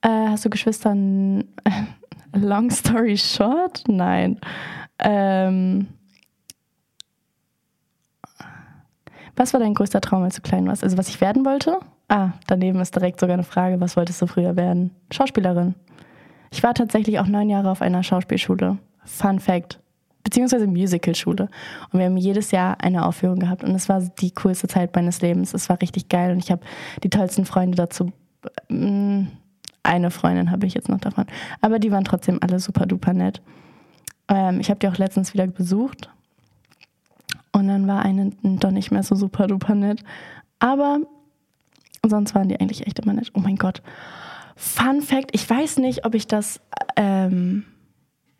[0.00, 0.94] Äh, hast du Geschwister?
[2.34, 3.84] Long story short?
[3.86, 4.40] Nein.
[4.98, 5.88] Ähm,
[9.36, 10.84] Was war dein größter Traum, als du klein warst?
[10.84, 11.78] Also was ich werden wollte?
[12.12, 14.90] Ah, daneben ist direkt sogar eine Frage, was wolltest du früher werden?
[15.10, 15.74] Schauspielerin.
[16.50, 18.76] Ich war tatsächlich auch neun Jahre auf einer Schauspielschule.
[19.06, 19.80] Fun Fact.
[20.22, 21.48] Beziehungsweise Musicalschule.
[21.90, 23.64] Und wir haben jedes Jahr eine Aufführung gehabt.
[23.64, 25.54] Und es war die coolste Zeit meines Lebens.
[25.54, 26.32] Es war richtig geil.
[26.32, 26.60] Und ich habe
[27.02, 28.12] die tollsten Freunde dazu.
[28.68, 29.28] Mm,
[29.82, 31.24] eine Freundin habe ich jetzt noch davon.
[31.62, 33.40] Aber die waren trotzdem alle super duper nett.
[34.28, 36.10] Ähm, ich habe die auch letztens wieder besucht.
[37.52, 40.04] Und dann war eine doch nicht mehr so super duper nett.
[40.58, 41.00] Aber
[42.08, 43.30] sonst waren die eigentlich echt immer nett.
[43.34, 43.82] Oh mein Gott.
[44.56, 46.60] Fun Fact, ich weiß nicht, ob ich das.
[46.96, 47.64] Ähm,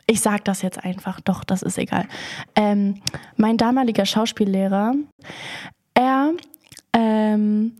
[0.06, 2.06] ich sag das jetzt einfach, doch, das ist egal.
[2.56, 2.96] Ähm,
[3.36, 4.94] mein damaliger Schauspiellehrer,
[5.94, 6.32] er
[6.92, 7.72] ähm,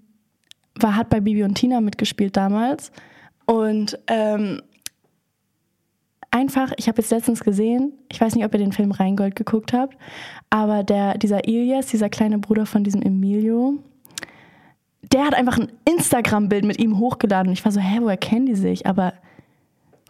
[0.76, 2.92] war, hat bei Bibi und Tina mitgespielt damals.
[3.44, 4.62] Und ähm,
[6.30, 9.72] einfach, ich habe jetzt letztens gesehen, ich weiß nicht, ob ihr den Film Rheingold geguckt
[9.72, 9.96] habt,
[10.48, 13.82] aber der, dieser Ilias, dieser kleine Bruder von diesem Emilio,
[15.12, 17.52] der hat einfach ein Instagram-Bild mit ihm hochgeladen.
[17.52, 18.86] Ich war so, hä, woher kennen die sich?
[18.86, 19.12] Aber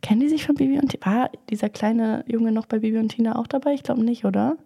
[0.01, 1.07] kennen die sich von Bibi und Tina?
[1.07, 3.75] War dieser kleine Junge noch bei Bibi und Tina auch dabei?
[3.75, 4.57] Ich glaube nicht, oder?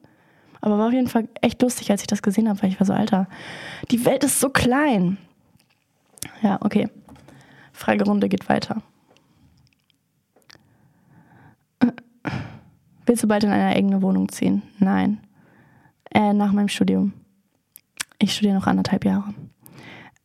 [0.60, 2.86] Aber war auf jeden Fall echt lustig, als ich das gesehen habe, weil ich war
[2.86, 3.28] so, Alter,
[3.90, 5.18] die Welt ist so klein.
[6.42, 6.88] Ja, okay.
[7.72, 8.82] Fragerunde geht weiter.
[13.04, 14.62] Willst du bald in eine eigene Wohnung ziehen?
[14.78, 15.20] Nein.
[16.12, 17.12] Äh, nach meinem Studium.
[18.18, 19.34] Ich studiere noch anderthalb Jahre.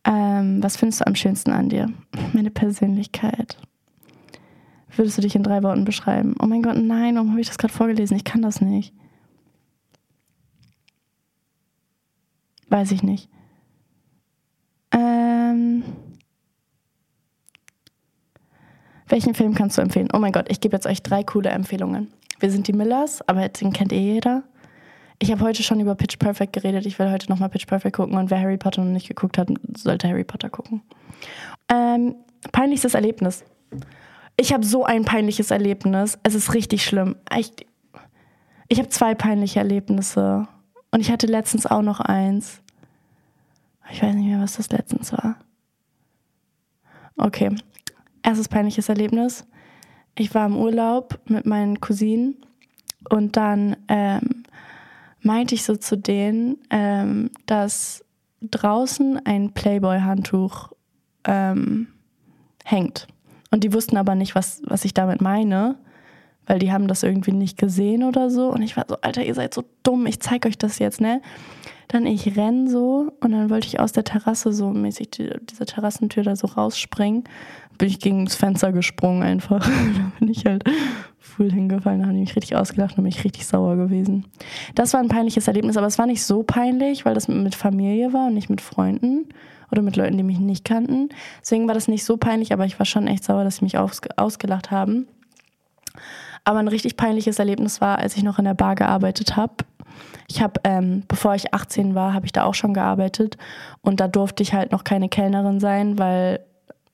[0.04, 1.92] Ähm, was findest du am schönsten an dir?
[2.32, 3.56] Meine Persönlichkeit.
[4.94, 6.34] Würdest du dich in drei Worten beschreiben?
[6.40, 8.16] Oh mein Gott, nein, warum habe ich das gerade vorgelesen?
[8.16, 8.94] Ich kann das nicht.
[12.68, 13.28] Weiß ich nicht.
[14.90, 15.82] Ähm,
[19.08, 20.08] welchen Film kannst du empfehlen?
[20.12, 22.12] Oh mein Gott, ich gebe jetzt euch drei coole Empfehlungen.
[22.40, 24.42] Wir sind die Millers, aber den kennt eh jeder.
[25.22, 26.84] Ich habe heute schon über Pitch Perfect geredet.
[26.84, 29.48] Ich will heute nochmal Pitch Perfect gucken und wer Harry Potter noch nicht geguckt hat,
[29.76, 30.82] sollte Harry Potter gucken.
[31.68, 32.16] Ähm,
[32.50, 33.44] peinlichstes Erlebnis.
[34.36, 36.18] Ich habe so ein peinliches Erlebnis.
[36.24, 37.14] Es ist richtig schlimm.
[37.38, 37.52] Ich,
[38.66, 40.48] ich habe zwei peinliche Erlebnisse.
[40.90, 42.60] Und ich hatte letztens auch noch eins.
[43.92, 45.36] Ich weiß nicht mehr, was das letztens war.
[47.16, 47.54] Okay.
[48.24, 49.46] Erstes peinliches Erlebnis.
[50.16, 52.44] Ich war im Urlaub mit meinen Cousinen
[53.08, 54.41] und dann ähm,
[55.22, 58.04] meinte ich so zu denen, ähm, dass
[58.42, 60.72] draußen ein Playboy-Handtuch
[61.24, 61.88] ähm,
[62.64, 63.06] hängt.
[63.50, 65.76] Und die wussten aber nicht, was, was ich damit meine,
[66.46, 68.48] weil die haben das irgendwie nicht gesehen oder so.
[68.48, 71.20] Und ich war so, Alter, ihr seid so dumm, ich zeig euch das jetzt, ne?
[71.88, 75.66] Dann ich renn so und dann wollte ich aus der Terrasse so mäßig die, diese
[75.66, 77.24] Terrassentür da so rausspringen.
[77.76, 79.60] Bin ich gegen das Fenster gesprungen einfach.
[79.68, 80.64] da bin ich halt
[81.18, 84.26] voll hingefallen, da haben die mich richtig ausgelacht und bin ich richtig sauer gewesen.
[84.74, 88.12] Das war ein peinliches Erlebnis, aber es war nicht so peinlich, weil das mit Familie
[88.12, 89.28] war und nicht mit Freunden
[89.70, 91.08] oder mit Leuten, die mich nicht kannten.
[91.40, 93.78] Deswegen war das nicht so peinlich, aber ich war schon echt sauer, dass sie mich
[93.78, 95.06] ausgelacht haben.
[96.44, 99.54] Aber ein richtig peinliches Erlebnis war, als ich noch in der Bar gearbeitet habe.
[100.28, 103.36] Ich habe, ähm, bevor ich 18 war, habe ich da auch schon gearbeitet
[103.82, 106.40] und da durfte ich halt noch keine Kellnerin sein, weil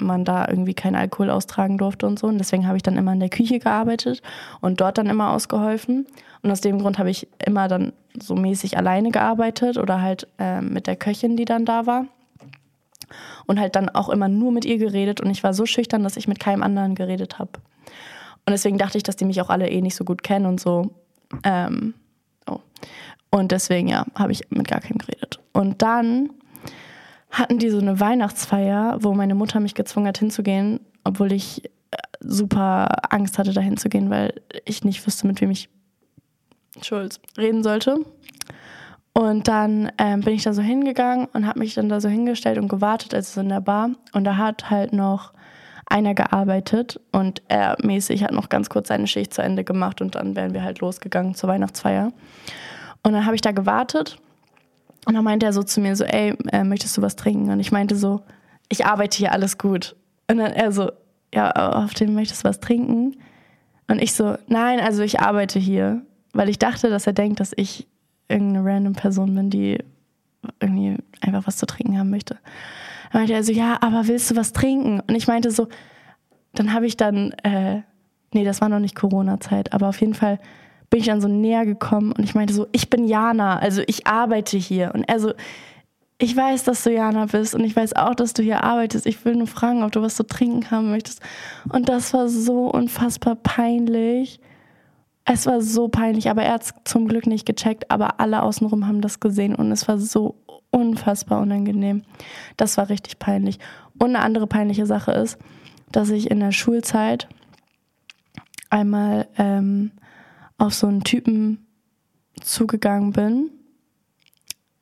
[0.01, 2.27] man da irgendwie keinen Alkohol austragen durfte und so.
[2.27, 4.23] Und deswegen habe ich dann immer in der Küche gearbeitet
[4.61, 6.07] und dort dann immer ausgeholfen.
[6.43, 10.61] Und aus dem Grund habe ich immer dann so mäßig alleine gearbeitet oder halt äh,
[10.61, 12.07] mit der Köchin, die dann da war.
[13.47, 15.21] Und halt dann auch immer nur mit ihr geredet.
[15.21, 17.53] Und ich war so schüchtern, dass ich mit keinem anderen geredet habe.
[18.49, 20.59] Und deswegen dachte ich, dass die mich auch alle eh nicht so gut kennen und
[20.59, 20.91] so.
[21.45, 21.93] Ähm,
[22.47, 22.61] oh.
[23.29, 25.39] Und deswegen, ja, habe ich mit gar keinem geredet.
[25.53, 26.31] Und dann
[27.31, 31.99] hatten die so eine Weihnachtsfeier, wo meine Mutter mich gezwungen hat hinzugehen, obwohl ich äh,
[32.21, 35.69] super Angst hatte, da hinzugehen, weil ich nicht wusste, mit wem ich
[36.81, 37.99] Schulz reden sollte.
[39.13, 42.57] Und dann ähm, bin ich da so hingegangen und habe mich dann da so hingestellt
[42.57, 43.91] und gewartet, also in der Bar.
[44.15, 45.35] Und da hat halt noch
[45.91, 50.15] einer gearbeitet und er mäßig hat noch ganz kurz seine Schicht zu Ende gemacht und
[50.15, 52.13] dann wären wir halt losgegangen zur Weihnachtsfeier.
[53.03, 54.19] Und dann habe ich da gewartet
[55.07, 57.51] und dann meinte er so zu mir so, ey, äh, möchtest du was trinken?
[57.51, 58.21] Und ich meinte so,
[58.69, 59.97] ich arbeite hier, alles gut.
[60.31, 60.91] Und dann er so,
[61.33, 63.17] ja, auf den möchtest du was trinken?
[63.87, 66.03] Und ich so, nein, also ich arbeite hier.
[66.35, 67.87] Weil ich dachte, dass er denkt, dass ich
[68.29, 69.79] irgendeine random Person bin, die
[70.61, 72.37] irgendwie einfach was zu trinken haben möchte.
[73.13, 75.01] Dann meinte er so, ja, aber willst du was trinken?
[75.01, 75.69] Und ich meinte so,
[76.55, 77.83] dann habe ich dann, äh,
[78.33, 80.39] nee, das war noch nicht Corona-Zeit, aber auf jeden Fall
[80.91, 84.07] bin ich dann so näher gekommen und ich meinte so, ich bin Jana, also ich
[84.07, 84.93] arbeite hier.
[84.95, 85.33] Und er so,
[86.19, 89.07] ich weiß, dass du Jana bist und ich weiß auch, dass du hier arbeitest.
[89.07, 91.21] Ich will nur fragen, ob du was zu trinken haben möchtest.
[91.71, 94.41] Und das war so unfassbar peinlich.
[95.25, 98.87] Es war so peinlich, aber er hat es zum Glück nicht gecheckt, aber alle außenrum
[98.89, 100.37] haben das gesehen und es war so
[100.71, 102.03] unfassbar unangenehm.
[102.57, 103.59] Das war richtig peinlich.
[103.99, 105.39] Und eine andere peinliche Sache ist,
[105.91, 107.29] dass ich in der Schulzeit
[108.71, 109.93] einmal ähm,
[110.59, 111.67] auf so einen Typen
[112.41, 113.51] zugegangen bin,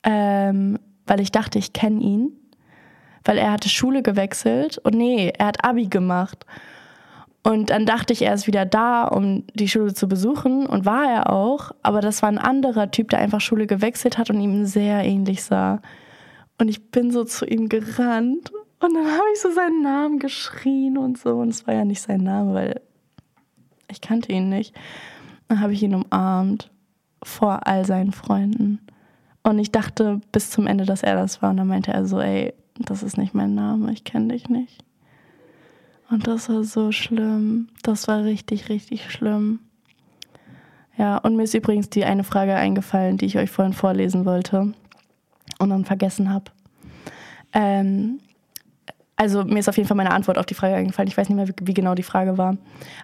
[0.03, 2.32] ähm, weil ich dachte, ich kenne ihn,
[3.24, 6.47] weil er hatte Schule gewechselt und nee, er hat Abi gemacht.
[7.47, 11.09] Und dann dachte ich, er ist wieder da, um die Schule zu besuchen und war
[11.09, 14.66] er auch, aber das war ein anderer Typ, der einfach Schule gewechselt hat und ihm
[14.66, 15.80] sehr ähnlich sah.
[16.59, 20.99] Und ich bin so zu ihm gerannt und dann habe ich so seinen Namen geschrien
[20.99, 22.80] und so und es war ja nicht sein Name, weil
[23.92, 24.74] ich kannte ihn nicht.
[25.47, 26.72] Dann habe ich ihn umarmt
[27.22, 28.80] vor all seinen Freunden.
[29.44, 31.51] Und ich dachte bis zum Ende, dass er das war.
[31.51, 34.82] Und dann meinte er so, ey, das ist nicht mein Name, ich kenne dich nicht.
[36.09, 37.69] Und das war so schlimm.
[37.83, 39.61] Das war richtig, richtig schlimm.
[40.97, 44.73] Ja, und mir ist übrigens die eine Frage eingefallen, die ich euch vorhin vorlesen wollte
[45.59, 46.51] und dann vergessen habe.
[47.53, 48.21] Ähm,
[49.17, 51.09] also mir ist auf jeden Fall meine Antwort auf die Frage eingefallen.
[51.09, 52.57] Ich weiß nicht mehr, wie, wie genau die Frage war.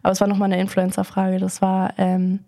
[0.02, 1.38] Aber es war nochmal eine Influencer-Frage.
[1.38, 2.40] Das war, ähm,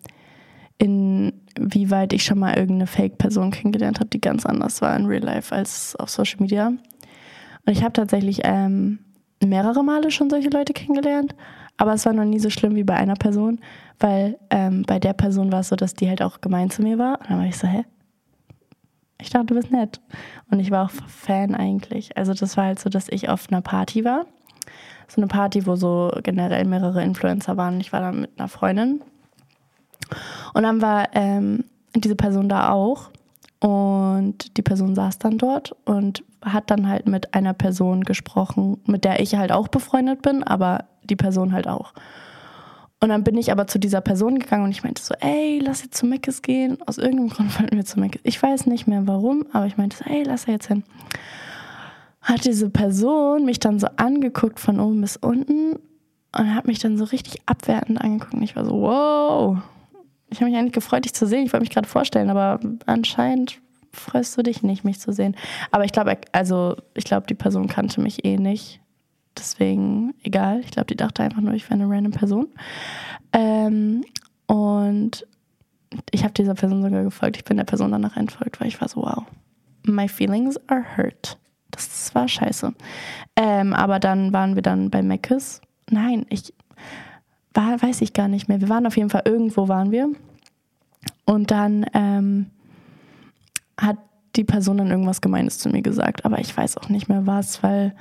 [0.78, 5.54] inwieweit ich schon mal irgendeine Fake-Person kennengelernt habe, die ganz anders war in Real Life
[5.54, 6.68] als auf Social Media.
[6.68, 8.98] Und ich habe tatsächlich ähm,
[9.46, 11.34] mehrere Male schon solche Leute kennengelernt.
[11.76, 13.60] Aber es war noch nie so schlimm wie bei einer Person,
[13.98, 16.98] weil ähm, bei der Person war es so, dass die halt auch gemein zu mir
[16.98, 17.20] war.
[17.20, 17.84] Und dann war ich so, hä?
[19.24, 20.00] ich dachte, du bist nett.
[20.50, 22.16] Und ich war auch Fan eigentlich.
[22.16, 24.26] Also das war halt so, dass ich auf einer Party war.
[25.08, 27.80] So eine Party, wo so generell mehrere Influencer waren.
[27.80, 29.02] Ich war da mit einer Freundin.
[30.52, 31.64] Und dann war ähm,
[31.94, 33.10] diese Person da auch.
[33.60, 39.04] Und die Person saß dann dort und hat dann halt mit einer Person gesprochen, mit
[39.04, 41.92] der ich halt auch befreundet bin, aber die Person halt auch.
[43.00, 45.82] Und dann bin ich aber zu dieser Person gegangen und ich meinte so, ey, lass
[45.82, 46.78] jetzt zu Meckes gehen.
[46.86, 48.22] Aus irgendeinem Grund wollten wir zu Meckes.
[48.24, 50.84] Ich weiß nicht mehr warum, aber ich meinte so, ey, lass er jetzt hin.
[52.22, 55.78] Hat diese Person mich dann so angeguckt von oben bis unten
[56.36, 58.34] und hat mich dann so richtig abwertend angeguckt.
[58.34, 59.58] Und ich war so, wow.
[60.30, 61.44] Ich habe mich eigentlich gefreut, dich zu sehen.
[61.44, 63.60] Ich wollte mich gerade vorstellen, aber anscheinend
[63.94, 65.36] freust du dich nicht, mich zu sehen.
[65.70, 68.80] Aber ich glaube, also ich glaube, die Person kannte mich eh nicht.
[69.36, 70.60] Deswegen egal.
[70.60, 72.48] Ich glaube, die dachte einfach nur, ich wäre eine random Person.
[73.32, 74.04] Ähm,
[74.46, 75.26] und
[76.10, 77.36] ich habe dieser Person sogar gefolgt.
[77.36, 79.24] Ich bin der Person danach entfolgt, weil ich war so, wow,
[79.84, 81.38] my feelings are hurt.
[81.70, 82.72] Das war scheiße.
[83.36, 85.60] Ähm, aber dann waren wir dann bei Meckes.
[85.90, 86.54] Nein, ich
[87.52, 88.60] war, weiß ich gar nicht mehr.
[88.60, 90.10] Wir waren auf jeden Fall irgendwo waren wir.
[91.24, 92.50] Und dann ähm,
[93.78, 93.98] hat
[94.36, 96.24] die Person dann irgendwas Gemeines zu mir gesagt.
[96.24, 97.94] Aber ich weiß auch nicht mehr was, weil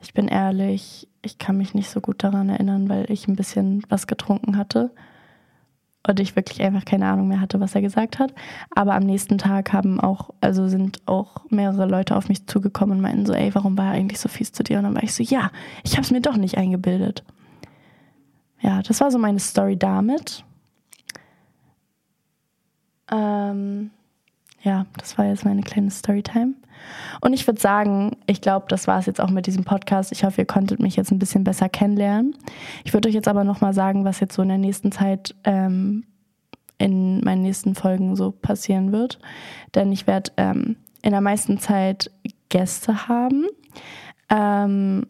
[0.00, 3.82] ich bin ehrlich, ich kann mich nicht so gut daran erinnern, weil ich ein bisschen
[3.88, 4.90] was getrunken hatte
[6.06, 8.34] und ich wirklich einfach keine Ahnung mehr hatte, was er gesagt hat.
[8.74, 13.02] Aber am nächsten Tag haben auch, also sind auch mehrere Leute auf mich zugekommen und
[13.02, 14.78] meinten so, ey, warum war er eigentlich so fies zu dir?
[14.78, 15.50] Und dann war ich so, ja,
[15.84, 17.22] ich habe es mir doch nicht eingebildet.
[18.60, 20.44] Ja, das war so meine Story damit.
[23.10, 23.90] Ähm,
[24.62, 26.54] ja, das war jetzt meine kleine Storytime.
[27.20, 30.12] Und ich würde sagen, ich glaube, das war es jetzt auch mit diesem Podcast.
[30.12, 32.36] Ich hoffe, ihr konntet mich jetzt ein bisschen besser kennenlernen.
[32.84, 36.04] Ich würde euch jetzt aber nochmal sagen, was jetzt so in der nächsten Zeit ähm,
[36.78, 39.18] in meinen nächsten Folgen so passieren wird.
[39.74, 42.10] Denn ich werde ähm, in der meisten Zeit
[42.48, 43.46] Gäste haben.
[44.30, 45.06] Ähm,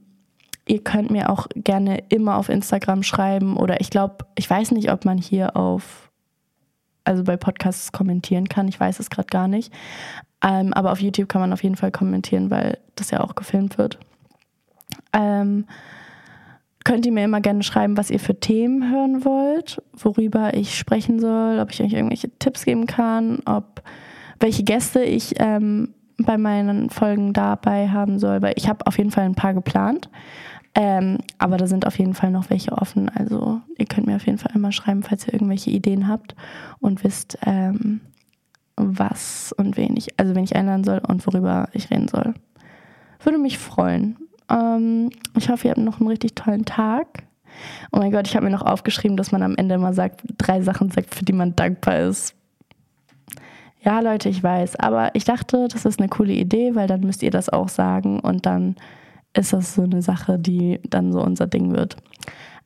[0.66, 4.90] ihr könnt mir auch gerne immer auf Instagram schreiben oder ich glaube, ich weiß nicht,
[4.92, 6.09] ob man hier auf
[7.04, 8.68] also bei Podcasts kommentieren kann.
[8.68, 9.72] Ich weiß es gerade gar nicht.
[10.42, 13.78] Ähm, aber auf YouTube kann man auf jeden Fall kommentieren, weil das ja auch gefilmt
[13.78, 13.98] wird.
[15.12, 15.66] Ähm,
[16.84, 21.20] könnt ihr mir immer gerne schreiben, was ihr für Themen hören wollt, worüber ich sprechen
[21.20, 23.82] soll, ob ich euch irgendwelche Tipps geben kann, ob
[24.38, 29.10] welche Gäste ich ähm, bei meinen Folgen dabei haben soll, weil ich habe auf jeden
[29.10, 30.08] Fall ein paar geplant.
[30.82, 33.10] Ähm, aber da sind auf jeden Fall noch welche offen.
[33.10, 36.34] Also ihr könnt mir auf jeden Fall immer schreiben, falls ihr irgendwelche Ideen habt
[36.78, 38.00] und wisst, ähm,
[38.76, 42.32] was und wen ich, also wen ich einladen soll und worüber ich reden soll.
[43.22, 44.16] Würde mich freuen.
[44.48, 47.24] Ähm, ich hoffe, ihr habt noch einen richtig tollen Tag.
[47.92, 50.62] Oh mein Gott, ich habe mir noch aufgeschrieben, dass man am Ende immer sagt, drei
[50.62, 52.34] Sachen sagt, für die man dankbar ist.
[53.82, 57.22] Ja, Leute, ich weiß, aber ich dachte, das ist eine coole Idee, weil dann müsst
[57.22, 58.76] ihr das auch sagen und dann
[59.34, 61.96] ist das so eine Sache, die dann so unser Ding wird.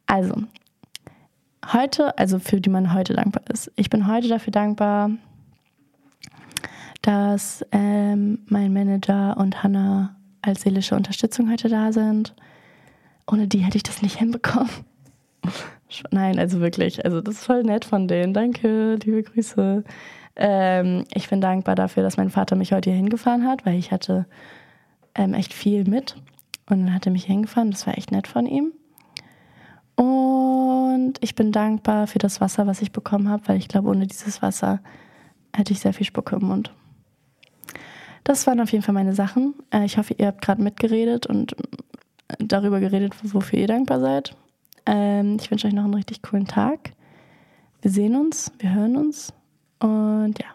[0.07, 0.35] Also,
[1.73, 3.71] heute, also für die man heute dankbar ist.
[3.77, 5.11] Ich bin heute dafür dankbar,
[7.03, 12.35] dass ähm, mein Manager und Hannah als seelische Unterstützung heute da sind.
[13.31, 14.71] Ohne die hätte ich das nicht hinbekommen.
[16.11, 18.35] Nein, also wirklich, also das ist voll nett von denen.
[18.35, 19.85] Danke, liebe Grüße.
[20.37, 23.93] Ähm, ich bin dankbar dafür, dass mein Vater mich heute hier hingefahren hat, weil ich
[23.93, 24.27] hatte
[25.15, 26.17] ähm, echt viel mit.
[26.69, 27.71] Und dann hat er mich hingefahren.
[27.71, 28.73] Das war echt nett von ihm.
[29.97, 34.07] Und ich bin dankbar für das Wasser, was ich bekommen habe, weil ich glaube, ohne
[34.07, 34.81] dieses Wasser
[35.55, 36.73] hätte ich sehr viel Spucke im Mund.
[38.25, 39.55] Das waren auf jeden Fall meine Sachen.
[39.71, 41.55] Äh, ich hoffe, ihr habt gerade mitgeredet und
[42.39, 44.35] darüber geredet, wofür ihr dankbar seid.
[44.87, 46.93] Ähm, ich wünsche euch noch einen richtig coolen Tag.
[47.83, 49.33] Wir sehen uns, wir hören uns
[49.79, 50.47] und ja.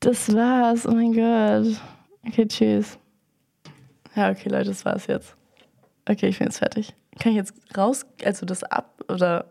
[0.00, 0.86] Das war's.
[0.86, 1.80] Oh mein Gott.
[2.26, 2.98] Okay, tschüss.
[4.14, 5.36] Ja, okay, Leute, das war's jetzt.
[6.08, 6.94] Okay, ich bin jetzt fertig.
[7.18, 9.46] Kann ich jetzt raus, also das ab oder?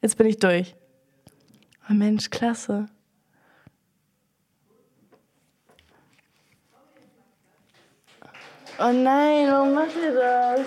[0.00, 0.74] Jetzt bin ich durch.
[1.88, 2.86] Oh Mensch, klasse.
[8.78, 10.60] Oh nein, warum macht ihr das?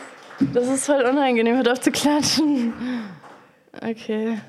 [0.54, 2.74] Das ist voll unangenehm, hört auf zu klatschen.
[3.82, 4.40] Okay.